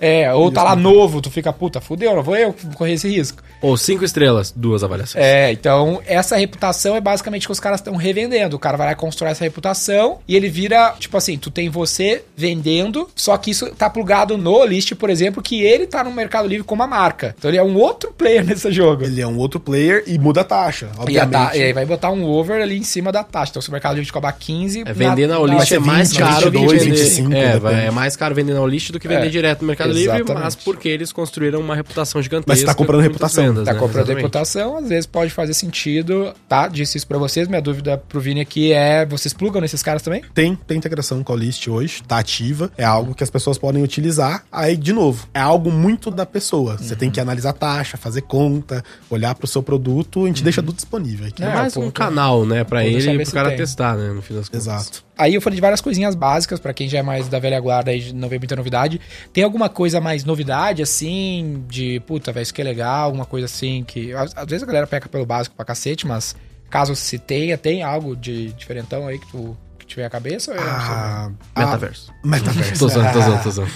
[0.00, 3.42] É, ou tá lá novo, tu fica, puta, fudeu, não vou eu correr esse risco.
[3.60, 5.24] Ou cinco estrelas, duas avaliações.
[5.24, 8.54] É, então essa reputação é basicamente que os caras estão revendendo.
[8.54, 12.22] O cara vai lá constrói essa reputação e ele vira, tipo assim, tu tem você
[12.36, 16.46] vendendo, só que isso tá plugado no list, por exemplo, que ele tá no Mercado
[16.46, 17.34] Livre como a marca.
[17.38, 19.04] Então ele é um outro player nesse jogo.
[19.04, 21.30] Ele é um outro player e muda a taxa, E, a obviamente.
[21.32, 23.50] ta- e aí vai botar um over ali em cima da taxa.
[23.50, 24.82] Então se o Mercado Livre te cobrar 15...
[24.86, 26.96] É, vender na, na Olist é mais 20, caro que 22, vender.
[26.96, 29.66] 25, é, vai- é mais caro vender na Olist do que vender É, direto no
[29.68, 30.42] Mercado Livre, exatamente.
[30.44, 32.50] mas porque eles construíram uma reputação gigantesca.
[32.52, 33.44] Mas você tá comprando reputação.
[33.44, 33.78] vendas, Tá né?
[33.78, 34.22] comprando Exatamente.
[34.22, 36.68] reputação, às vezes pode fazer sentido, tá?
[36.68, 37.48] Disse isso pra vocês.
[37.48, 40.22] Minha dúvida pro Vini aqui é: vocês plugam nesses caras também?
[40.34, 42.70] Tem, tem integração com a List hoje, tá ativa.
[42.76, 44.44] É algo que as pessoas podem utilizar.
[44.50, 46.76] Aí, de novo, é algo muito da pessoa.
[46.78, 50.24] Você tem que analisar a taxa, fazer conta, olhar pro seu produto.
[50.24, 51.42] A gente deixa tudo disponível aqui.
[51.42, 53.56] É É, mais o um ponto- canal, né, é ele e pro cara tem.
[53.58, 54.66] testar, né, no fim das contas.
[54.66, 55.04] Exato.
[55.16, 57.92] Aí eu falei de várias coisinhas básicas pra quem já é mais da velha guarda
[57.92, 59.00] e não vê muita novidade.
[59.32, 63.46] Tem alguma coisa mais novidade, assim, de puta, velho, isso que é legal, alguma coisa
[63.46, 64.12] assim que.
[64.12, 66.36] Às, às vezes a galera peca pelo básico pra cacete, mas
[66.70, 70.52] caso se tenha, tem algo de diferentão aí que tu que tiver a cabeça?
[70.52, 72.12] ou é- Ah, Metaverso.
[72.12, 72.78] ah, metaverso.
[72.78, 73.70] Tô zoando, tô zoando, tô zoando.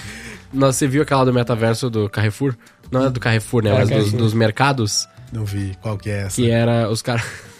[0.53, 2.55] Nossa, você viu aquela do metaverso do Carrefour?
[2.93, 3.71] Não é do Carrefour, né?
[3.71, 5.09] É, mas dos, dos mercados.
[5.31, 6.35] Não vi qual que é essa.
[6.35, 7.25] Que era os caras.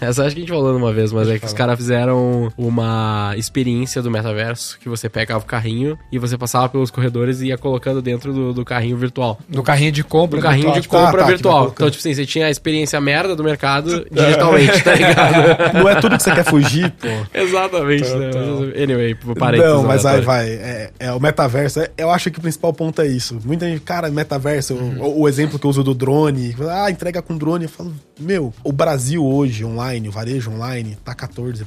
[0.00, 3.34] Essa acho que a gente falou uma vez, mas é que os caras fizeram uma
[3.36, 7.58] experiência do metaverso que você pegava o carrinho e você passava pelos corredores e ia
[7.58, 9.38] colocando dentro do, do carrinho virtual.
[9.48, 10.38] No carrinho de compra.
[10.38, 11.72] Do carrinho de virtual, compra tá, que vai virtual.
[11.74, 15.74] Então, tipo assim, você tinha a experiência merda do mercado digitalmente, tá ligado?
[15.78, 17.08] Não é tudo que você quer fugir, pô.
[17.34, 18.30] Exatamente, né?
[18.34, 20.48] Mas, Anyway, parei Não, mas aí vai.
[20.48, 23.38] É, é, o metaverso, é- eu acho que o principal ponto é isso.
[23.44, 27.36] Muita gente, cara, metaverso, o, o exemplo que eu uso do drone, ah, entrega com
[27.36, 27.64] drone.
[27.64, 31.64] Eu falo, meu, o Brasil hoje, online, o varejo online, tá 14%,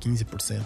[0.00, 0.60] 15%.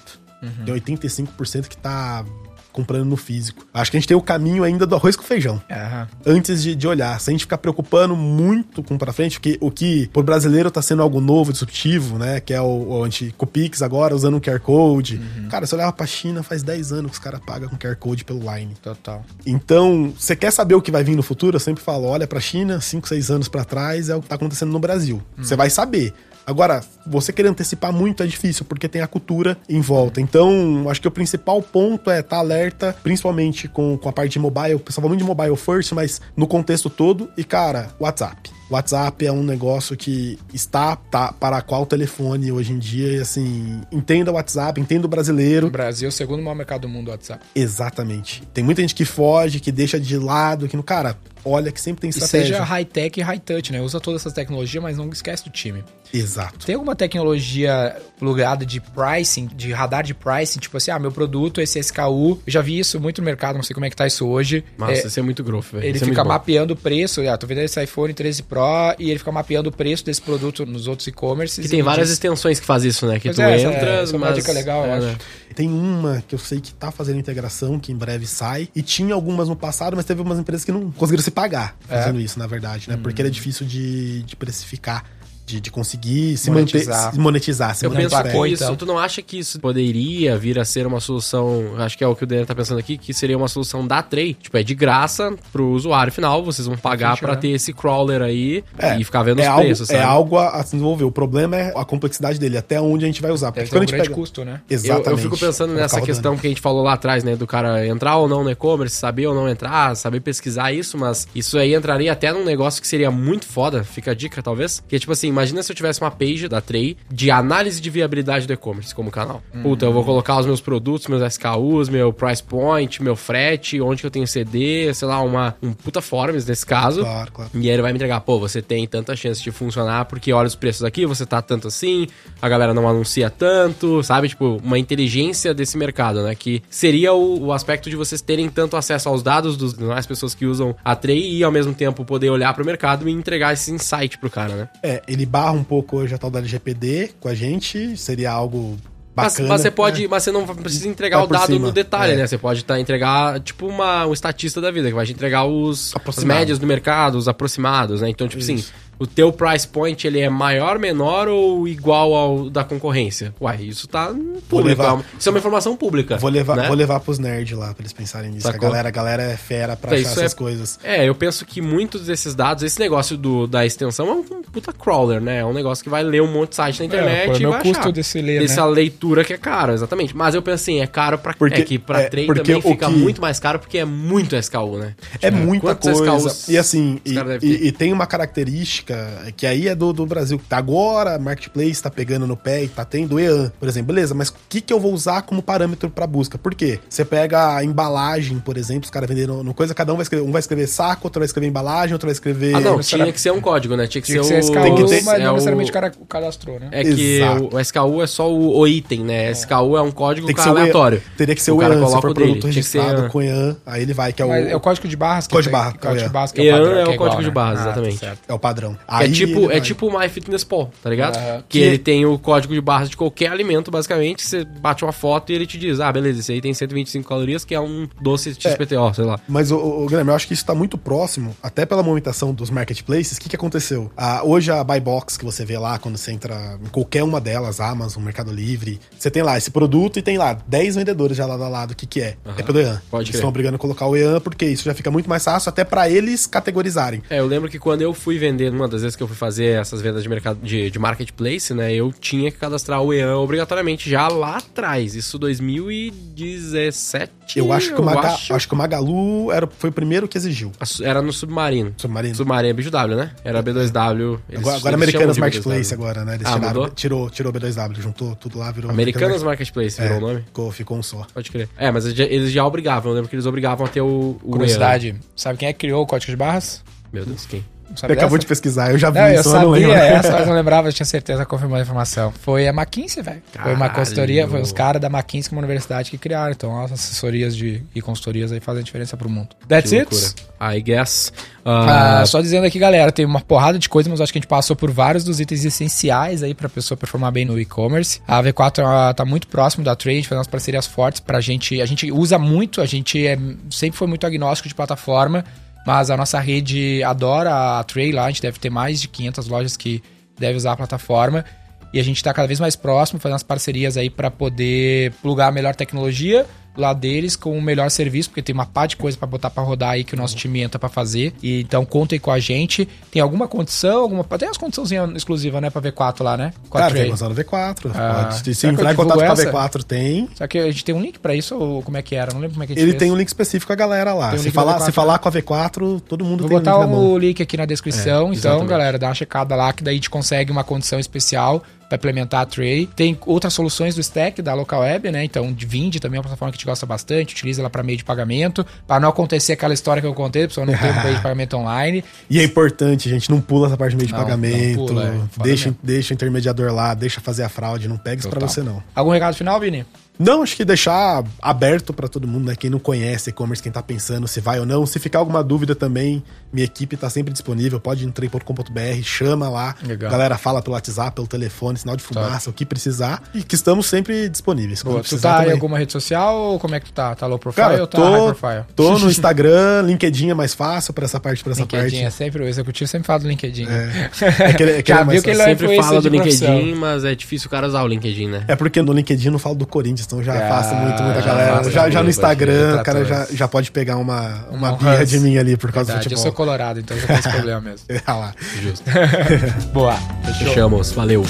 [0.64, 2.24] Tem 85% que tá
[2.70, 3.66] comprando no físico.
[3.74, 6.06] Acho que a gente tem o caminho ainda do arroz com feijão Aham.
[6.24, 7.20] antes de, de olhar.
[7.20, 10.80] Se a gente ficar preocupando muito com pra frente, porque o que pro brasileiro tá
[10.80, 12.38] sendo algo novo, disruptivo, né?
[12.40, 15.20] Que é o, o anti com o Pix agora, usando um QR Code.
[15.50, 18.24] Cara, se olhar pra China, faz 10 anos que os caras pagam com QR Code
[18.24, 18.74] pelo Line.
[18.80, 19.24] Total.
[19.44, 21.56] Então, você quer saber o que vai vir no futuro?
[21.56, 24.36] Eu sempre falo, olha pra China, 5, 6 anos pra trás, é o que tá
[24.36, 25.20] acontecendo no Brasil.
[25.36, 26.14] Você vai saber.
[26.48, 30.18] Agora, você querer antecipar muito é difícil, porque tem a cultura em volta.
[30.18, 34.38] Então, acho que o principal ponto é estar alerta, principalmente com, com a parte de
[34.38, 34.76] mobile.
[34.76, 37.28] O pessoal fala muito de mobile first, mas no contexto todo.
[37.36, 38.50] E, cara, WhatsApp.
[38.70, 43.18] WhatsApp é um negócio que está tá, para qual telefone hoje em dia.
[43.18, 45.66] E, assim, entenda o WhatsApp, entenda o brasileiro.
[45.66, 47.44] O Brasil é o segundo maior mercado do mundo, o WhatsApp.
[47.54, 48.42] Exatamente.
[48.54, 51.18] Tem muita gente que foge, que deixa de lado, que no cara,
[51.50, 52.54] olha que sempre tem E estratégia.
[52.56, 53.80] seja high-tech e high-touch, né?
[53.80, 55.82] Usa todas essas tecnologias, mas não esquece do time.
[56.12, 56.64] Exato.
[56.64, 61.60] Tem alguma tecnologia plugada de pricing, de radar de pricing, tipo assim, ah, meu produto,
[61.60, 64.06] esse SKU, eu já vi isso muito no mercado, não sei como é que tá
[64.06, 64.64] isso hoje.
[64.78, 65.84] Nossa, É, isso é muito growth, velho.
[65.84, 66.28] ele Isso é fica bom.
[66.30, 68.58] mapeando o preço, ah, tô vendendo esse iPhone 13 Pro
[68.98, 71.62] e ele fica mapeando o preço desse produto nos outros e-commerces.
[71.64, 73.18] Que tem e várias diz- extensões que fazem isso, né?
[73.18, 74.36] Que Pois tu é, essa- entra, essa é uma mas...
[74.36, 75.06] dica legal, eu é, acho.
[75.06, 75.16] né?
[75.54, 78.68] Tem uma que eu sei que tá fazendo integração, que em breve sai.
[78.74, 81.98] E tinha algumas no passado, mas teve algumas empresas que não conseguiram se pagar É.
[81.98, 82.96] fazendo isso, na verdade, né?
[83.02, 85.04] Porque ele é difícil de, de precificar,
[85.48, 86.96] de, de conseguir se Monetizar.
[87.04, 87.74] manter, se monetizar.
[87.74, 88.28] Se Eu penso que pé.
[88.28, 88.76] pagou, isso, então.
[88.76, 92.14] tu não acha que isso poderia vir a ser uma solução, acho que é o
[92.14, 94.74] que o Daniel tá pensando aqui, que seria uma solução da Trade, tipo, é de
[94.74, 97.36] graça pro usuário final, vocês vão pagar né?
[97.36, 100.00] ter esse crawler aí É, e ficar vendo é os algo, preços, sabe?
[100.00, 101.04] É algo a, a se desenvolver.
[101.04, 103.52] O problema é a complexidade dele, até onde a gente vai usar.
[103.52, 104.20] Porque um quando a gente grande pega...
[104.20, 104.60] custo, né?
[104.68, 105.10] Eu, Exatamente.
[105.10, 107.36] eu fico pensando nessa questão que a gente falou lá atrás, né?
[107.36, 111.26] Do cara entrar ou não no e-commerce, saber ou não entrar, saber pesquisar isso, mas
[111.34, 114.82] isso aí entraria até num negócio que seria muito foda, fica a dica talvez.
[114.88, 117.90] Que é tipo assim, imagina se eu tivesse uma page da Trey de análise de
[117.90, 119.42] viabilidade do e-commerce como canal.
[119.62, 124.00] Puta, eu vou colocar os meus produtos, meus SKUs, meu price point, meu frete, onde
[124.00, 127.02] que eu tenho CD, sei lá, uma, um puta forms nesse caso.
[127.02, 127.50] Claro, claro.
[127.54, 130.46] E aí ele vai me entregar, pô, você tem tanta chance de funcionar porque olha
[130.46, 132.08] os preços aqui, você tá tanto assim,
[132.42, 134.28] a galera não anuncia tanto, sabe?
[134.28, 136.34] Tipo, uma inteligência desse mercado, né?
[136.34, 140.34] Que seria o, o aspecto de vocês terem tanto acesso aos dados dos das pessoas
[140.34, 143.70] que usam a Trey e ao mesmo tempo poder olhar pro mercado e entregar esse
[143.70, 144.68] insight pro cara, né?
[144.82, 148.76] É, ele barra um pouco hoje a tal da LGPD com a gente, seria algo
[149.14, 149.48] Mas, bacana.
[149.48, 150.08] mas você pode, né?
[150.10, 152.16] mas você não precisa entregar Vai o dado cima, no detalhe, é.
[152.16, 152.26] né?
[152.26, 155.94] Você pode tá, entregar, tipo, uma, um estatista da vida, que vai te entregar os,
[156.06, 158.08] as médias do mercado, os aproximados, né?
[158.08, 158.72] Então, tipo assim, Isso.
[158.98, 163.34] O teu price point, ele é maior, menor ou igual ao da concorrência?
[163.40, 164.08] Uai, isso tá
[164.48, 164.68] público.
[164.68, 166.16] levar- é uma- Isso é uma informação pública.
[166.16, 166.66] Vou levar, né?
[166.66, 168.46] vou levar pros nerds lá pra eles pensarem nisso.
[168.46, 168.66] Sacou?
[168.66, 170.78] A galera, a galera é fera pra É, achar essas é- coisas.
[170.82, 174.72] É, eu penso que muitos desses dados, esse negócio do, da extensão é um puta
[174.72, 175.38] crawler, né?
[175.38, 177.42] É um negócio que vai ler um monte de site na internet qual é o
[177.42, 177.92] e vai custo achar.
[177.92, 178.70] desse ler, Dessa né?
[178.72, 180.16] leitura que é caro, exatamente.
[180.16, 181.34] Mas eu penso assim, é caro pra...
[181.34, 183.78] Porque- é que pra é, trade porque também o fica que- muito mais caro porque
[183.78, 184.94] é muito SKU, né?
[185.22, 186.04] É muita coisa.
[186.16, 188.87] SKUs E assim, e, e- e tem uma característica
[189.36, 190.40] que aí é do, do Brasil.
[190.48, 193.94] Tá Agora, Marketplace tá pegando no pé e tá tendo EAN, por exemplo.
[193.94, 196.36] Beleza, mas o que, que eu vou usar como parâmetro pra busca?
[196.36, 196.78] Por quê?
[196.88, 200.24] Você pega a embalagem, por exemplo, os caras venderam no coisa, cada um vai escrever.
[200.26, 202.54] Um vai escrever saco, outro vai escrever embalagem, outro vai escrever.
[202.56, 203.86] Ah, não, tinha que ser um código, né?
[203.86, 204.52] Tinha que Tinha que ser ser o...
[204.54, 206.68] SKU, Tem que ter- mas é não o- necessariamente o cara cadastrou, né?
[206.72, 207.48] É que Exato.
[207.52, 209.30] o, o SKU é só o, o item, né?
[209.30, 210.60] SKU é um código Tem que ser o EAN.
[210.62, 211.02] aleatório.
[211.16, 212.26] Teria que ser O o, cara EAN, se coloca for o dele.
[212.32, 213.10] produto Tinha que ser registrado EAN.
[213.10, 215.34] com EAN, aí ele vai, que é o, Mas é o código de barras que
[215.34, 216.06] Código de barra, código é.
[216.06, 217.30] de barras que é o padrão, é que o código igual, de né?
[217.34, 218.18] barras, Ah, tá exatamente.
[218.28, 218.77] é o padrão.
[218.86, 221.18] Que Aí é tipo, é tipo o MyFitnessPal, tá ligado?
[221.48, 224.24] Que Que- ele tem o código de barras de qualquer alimento, basicamente.
[224.24, 227.44] Você bate uma foto e ele te diz: ah, beleza, esse aí tem 125 calorias,
[227.44, 229.20] que é um doce XPTO, sei lá.
[229.28, 232.50] Mas, o, o, Guilherme, eu acho que isso tá muito próximo, até pela movimentação dos
[232.50, 233.18] marketplaces.
[233.18, 233.90] O que, que aconteceu?
[233.96, 237.20] Ah, hoje a Buy Box que você vê lá, quando você entra em qualquer uma
[237.20, 241.26] delas, Amazon, Mercado Livre, você tem lá esse produto e tem lá 10 vendedores já
[241.26, 241.72] lado a lado.
[241.72, 242.16] O que, que é?
[242.36, 242.80] É pelo EAN.
[242.90, 245.48] Pode Eles estão obrigando a colocar o EAN porque isso já fica muito mais fácil
[245.48, 247.02] até pra eles categorizarem.
[247.10, 249.16] É, eu lembro que quando eu fui vender numa uma das vezes que eu fui
[249.16, 251.72] fazer essas vendas de mercado de, de marketplace, né?
[251.74, 254.94] Eu tinha que cadastrar o EAN obrigatoriamente já lá atrás.
[254.94, 257.10] Isso 2017.
[257.36, 258.34] Eu acho que, o, Maga, acho.
[258.34, 260.52] acho que o Magalu era, foi o primeiro que exigiu.
[260.82, 261.74] Era no Submarino.
[261.76, 262.14] Submarino.
[262.14, 263.12] Submarino é bicho W, né?
[263.24, 264.18] Era B2W.
[264.28, 265.74] Eles- Agora, agora eles Americanas Marketplace B2W.
[265.74, 266.14] agora, né?
[266.14, 266.68] Eles Ah, tiraram, mudou?
[266.70, 270.22] tirou, tirou B2W, juntou tudo lá, virou Americanas Marketplace virou É, o nome?
[270.22, 271.06] Ficou, ficou um só.
[271.12, 271.48] Pode crer.
[271.56, 272.90] É, mas eles já- obrigavam.
[272.92, 275.82] Eu lembro que eles obrigavam a ter o, o Curiosidade, sabe quem é que criou
[275.82, 276.62] o código de barras?
[276.64, 276.88] EAN.
[276.92, 277.44] Meu Deus, quem?
[277.70, 279.82] Não Você acabou de pesquisar, eu já vi Não, eu isso, eu não sabia lembro.
[279.84, 282.12] essa, mas não lembrava, eu tinha certeza, confirmou a informação.
[282.22, 283.22] Foi a McKinsey, velho.
[283.42, 286.32] Foi uma consultoria, foi os caras da McKinsey, uma universidade que criaram.
[286.32, 289.28] Então, as assessorias de, e consultorias aí fazem diferença pro mundo.
[289.46, 289.94] That's Que it.
[289.94, 290.54] loucura.
[290.56, 291.12] I guess.
[291.44, 294.20] Ah, Ah, só dizendo aqui, galera, tem uma porrada de coisas, mas acho que a
[294.20, 298.00] gente passou por vários dos itens essenciais aí pra pessoa performar bem no e-commerce.
[298.06, 301.60] A V4 ela tá muito próximo da Trade, faz umas parcerias fortes pra gente.
[301.60, 303.18] A gente usa muito, a gente é-
[303.50, 305.24] sempre foi muito agnóstico de plataforma,
[305.68, 309.28] mas a nossa rede adora a Trade lá, a gente deve ter mais de 500
[309.28, 309.82] lojas que
[310.18, 311.26] devem usar a plataforma.
[311.74, 315.28] E a gente tá cada vez mais próximo, fazendo as parcerias aí pra poder plugar
[315.28, 316.24] a melhor tecnologia
[316.56, 319.42] lá deles com o melhor serviço, porque tem uma pá de coisa pra botar pra
[319.42, 321.12] rodar aí que o nosso time entra pra fazer.
[321.22, 322.68] E então contem com a gente.
[322.90, 326.32] Tem alguma condição, alguma tem as condiçãozinhas exclusivas, né, pra V4 lá, né?
[326.48, 327.02] Com a Cara, tem Trade.
[327.02, 327.70] lançado V4.
[327.74, 329.32] Ah, pode, se entrar em contato com a essa?
[329.32, 330.08] V4, tem.
[330.14, 332.12] Só que a gente tem um link pra isso ou como é que era?
[332.12, 332.80] Não lembro como é que a gente Ele fez.
[332.80, 334.14] tem um link específico a galera lá.
[334.14, 336.64] Um Se falar, V4, se falar com a V4, todo mundo Vou tem botar o
[336.64, 339.74] link o link aqui na descrição, É, então, galera, dá uma checada lá que daí
[339.74, 342.66] a gente consegue uma condição especial pra implementar a Tray.
[342.74, 345.04] Tem outras soluções do Stack, da Local Web, né?
[345.04, 347.76] Então, Vind também é uma plataforma que a gente gosta bastante, utiliza ela pra meio
[347.78, 350.74] de pagamento, pra não acontecer aquela história que eu contei, a pessoa não ter um
[350.82, 351.84] meio de pagamento online.
[352.08, 354.58] E é importante, gente, não pula essa parte de meio de Não, pagamento.
[354.60, 355.58] não pula, é, deixa, mesmo.
[355.62, 358.28] deixa o intermediador lá, deixa fazer a fraude, não pega isso Total.
[358.28, 358.62] você não.
[358.74, 359.64] Algum recado final, Vini?
[359.98, 362.36] Não, acho que deixar aberto pra todo mundo, né?
[362.36, 364.64] Quem não conhece e-commerce, quem tá pensando se vai ou não.
[364.66, 367.58] Se ficar alguma dúvida também, minha equipe tá sempre disponível.
[367.60, 369.56] Pode ir no trem.com.br, chama lá.
[369.62, 369.90] Legal.
[369.90, 373.02] Galera fala pelo WhatsApp, pelo telefone, sinal de fumaça, o que precisar.
[373.14, 374.62] E que estamos sempre disponíveis.
[374.62, 375.32] Boa, tu tá em também.
[375.32, 376.94] alguma rede social ou como é que tu tá?
[376.94, 378.44] Tá low profile Cara, ou tá high tô, profile?
[378.54, 381.94] tô no Instagram, LinkedIn é mais fácil pra essa parte, pra essa LinkedIn é parte.
[381.96, 383.46] sempre, o executivo sempre fala do LinkedIn.
[383.48, 383.90] É,
[384.30, 385.88] é que ele- é que ele Já é viu que ele é sempre fala do.
[385.88, 388.24] LinkedIn, mas é difícil o cara usar o LinkedIn, né?
[388.28, 391.06] É porque no LinkedIn não falo do Corinthians, então já Ah, afasta muito, muita já
[391.06, 391.32] galera.
[391.32, 394.84] afasta Já, já no Instagram, o cara já, já pode pegar uma, uma Um birra
[394.84, 396.02] de mim ali por causa Verdade, do eu futebol.
[396.02, 397.66] sou colorado, então já tem esse problema mesmo.
[397.86, 398.14] Ah lá.
[398.42, 398.64] Justo.
[399.52, 399.74] Boa.
[400.04, 400.28] Fechou.
[400.28, 400.72] Fechamos.
[400.72, 401.04] Valeu.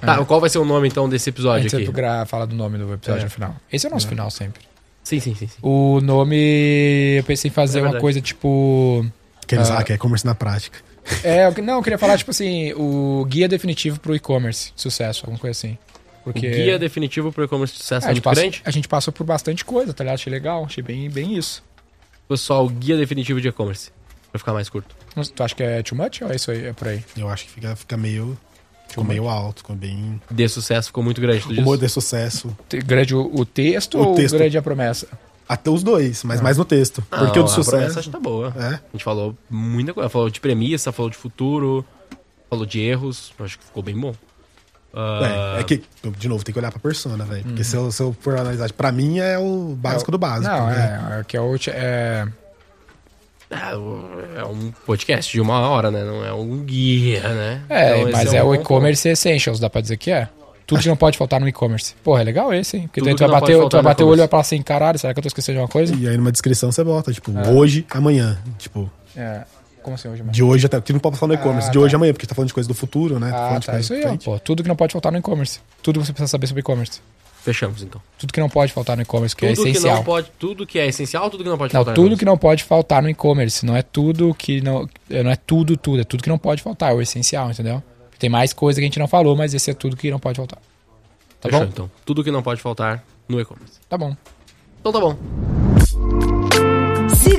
[0.00, 1.92] Tá, qual vai ser o nome então desse A episódio gente aqui?
[1.92, 3.24] gra- fala do nome do episódio É.
[3.24, 3.54] no final.
[3.72, 4.71] Esse é o nosso final sempre.
[5.02, 5.56] Sim, sim, sim, sim.
[5.62, 9.04] O nome, eu pensei em fazer É uma coisa tipo.
[9.42, 9.74] Aqueles Ah.
[9.74, 10.78] lá que é e-commerce na prática.
[11.24, 15.38] É, eu- não, eu queria falar tipo assim, o guia definitivo pro e-commerce, sucesso, alguma
[15.38, 15.76] coisa assim.
[16.22, 18.62] Porque O guia definitivo pro e-commerce de sucesso É, é, a, gente muito passa- grande?
[18.64, 20.14] a gente passou por bastante coisa, tá ligado?
[20.14, 21.62] Achei legal, achei bem, bem isso.
[22.28, 23.90] Pessoal, o guia definitivo de e-commerce.
[24.30, 24.94] Pra ficar mais curto.
[25.16, 26.66] Não- Tu acha que é too much ou é isso aí?
[26.66, 27.04] É por aí?
[27.16, 28.38] Eu acho que fica, fica meio.
[28.92, 30.20] Ficou meio alto, ficou bem.
[30.30, 32.56] De sucesso ficou muito grande, tu O de sucesso.
[32.84, 34.36] Grande o, o texto O ou texto.
[34.36, 35.06] grande a promessa?
[35.48, 37.02] Até os dois, mas mais no texto.
[37.10, 37.98] Não, Porque o de a promessa sucesso.
[37.98, 38.54] acho que tá boa.
[38.56, 38.66] É.
[38.74, 40.08] A gente falou muita coisa.
[40.08, 41.84] Falou de premissa, falou de futuro,
[42.48, 43.32] falou de erros.
[43.40, 44.14] Acho que ficou bem bom.
[44.94, 45.82] Ah, É, é que,
[46.18, 47.40] de novo, tem que olhar pra persona, velho.
[47.42, 47.48] Uhum.
[47.48, 50.54] Porque se, eu, se eu for analisar, pra mim é o básico do básico.
[50.54, 51.16] Não, né?
[51.16, 51.54] é, é que é o.
[51.68, 52.28] É,
[53.52, 56.02] É, é um podcast de uma hora, né?
[56.04, 57.62] Não é um guia, né?
[57.68, 60.28] é, Então, mas um é, o e-commerce essentials, dá pra dizer que é.
[60.66, 61.94] Tudo que não pode faltar no e-commerce.
[62.02, 62.82] Porra, é legal esse, hein?
[62.84, 64.12] Porque Tudo daí tu vai não bater, pode tu faltar vai no bater o olho
[64.12, 64.20] e e-commerce.
[64.20, 65.94] vai falar assim, caralho, será que eu tô esquecendo de uma coisa?
[65.94, 67.48] E aí numa descrição você bota, tipo, É.
[67.50, 68.38] hoje, amanhã.
[68.58, 69.42] Tipo, É.
[69.82, 70.32] Como assim hoje, mano?
[70.32, 70.80] de hoje até.
[70.80, 71.68] Que não pode falar no e-commerce.
[71.68, 71.96] Ah, de hoje tá.
[71.96, 73.30] amanhã, porque tá falando de coisa do futuro, né?
[73.34, 73.72] Ah, falando de tá.
[73.72, 74.24] coisa Isso aí, ó, frente.
[74.24, 74.38] pô.
[74.38, 75.58] Tudo que não pode faltar no e-commerce.
[75.82, 77.00] Tudo que você precisa saber sobre e-commerce.
[77.42, 78.00] Fechamos, então.
[78.18, 79.96] Tudo que não pode faltar no e-commerce, que é tudo que essencial.
[79.96, 81.94] não pode, tudo que é essencial, tudo que não pode Não, faltar.
[81.94, 83.66] tudo que não pode faltar no e-commerce.
[83.66, 84.88] Não é tudo que não.
[85.10, 86.00] Não é tudo, tudo.
[86.00, 86.92] É tudo que não pode faltar.
[86.92, 87.82] É o essencial, entendeu?
[88.18, 90.36] Tem mais coisa que a gente não falou, mas esse é tudo que não pode
[90.36, 90.60] faltar.
[91.40, 91.66] Tá Fechou, bom?
[91.72, 91.90] então.
[92.04, 93.80] Tudo que não pode faltar no e-commerce.
[93.88, 94.16] Tá bom.
[94.80, 96.41] Então tá bom.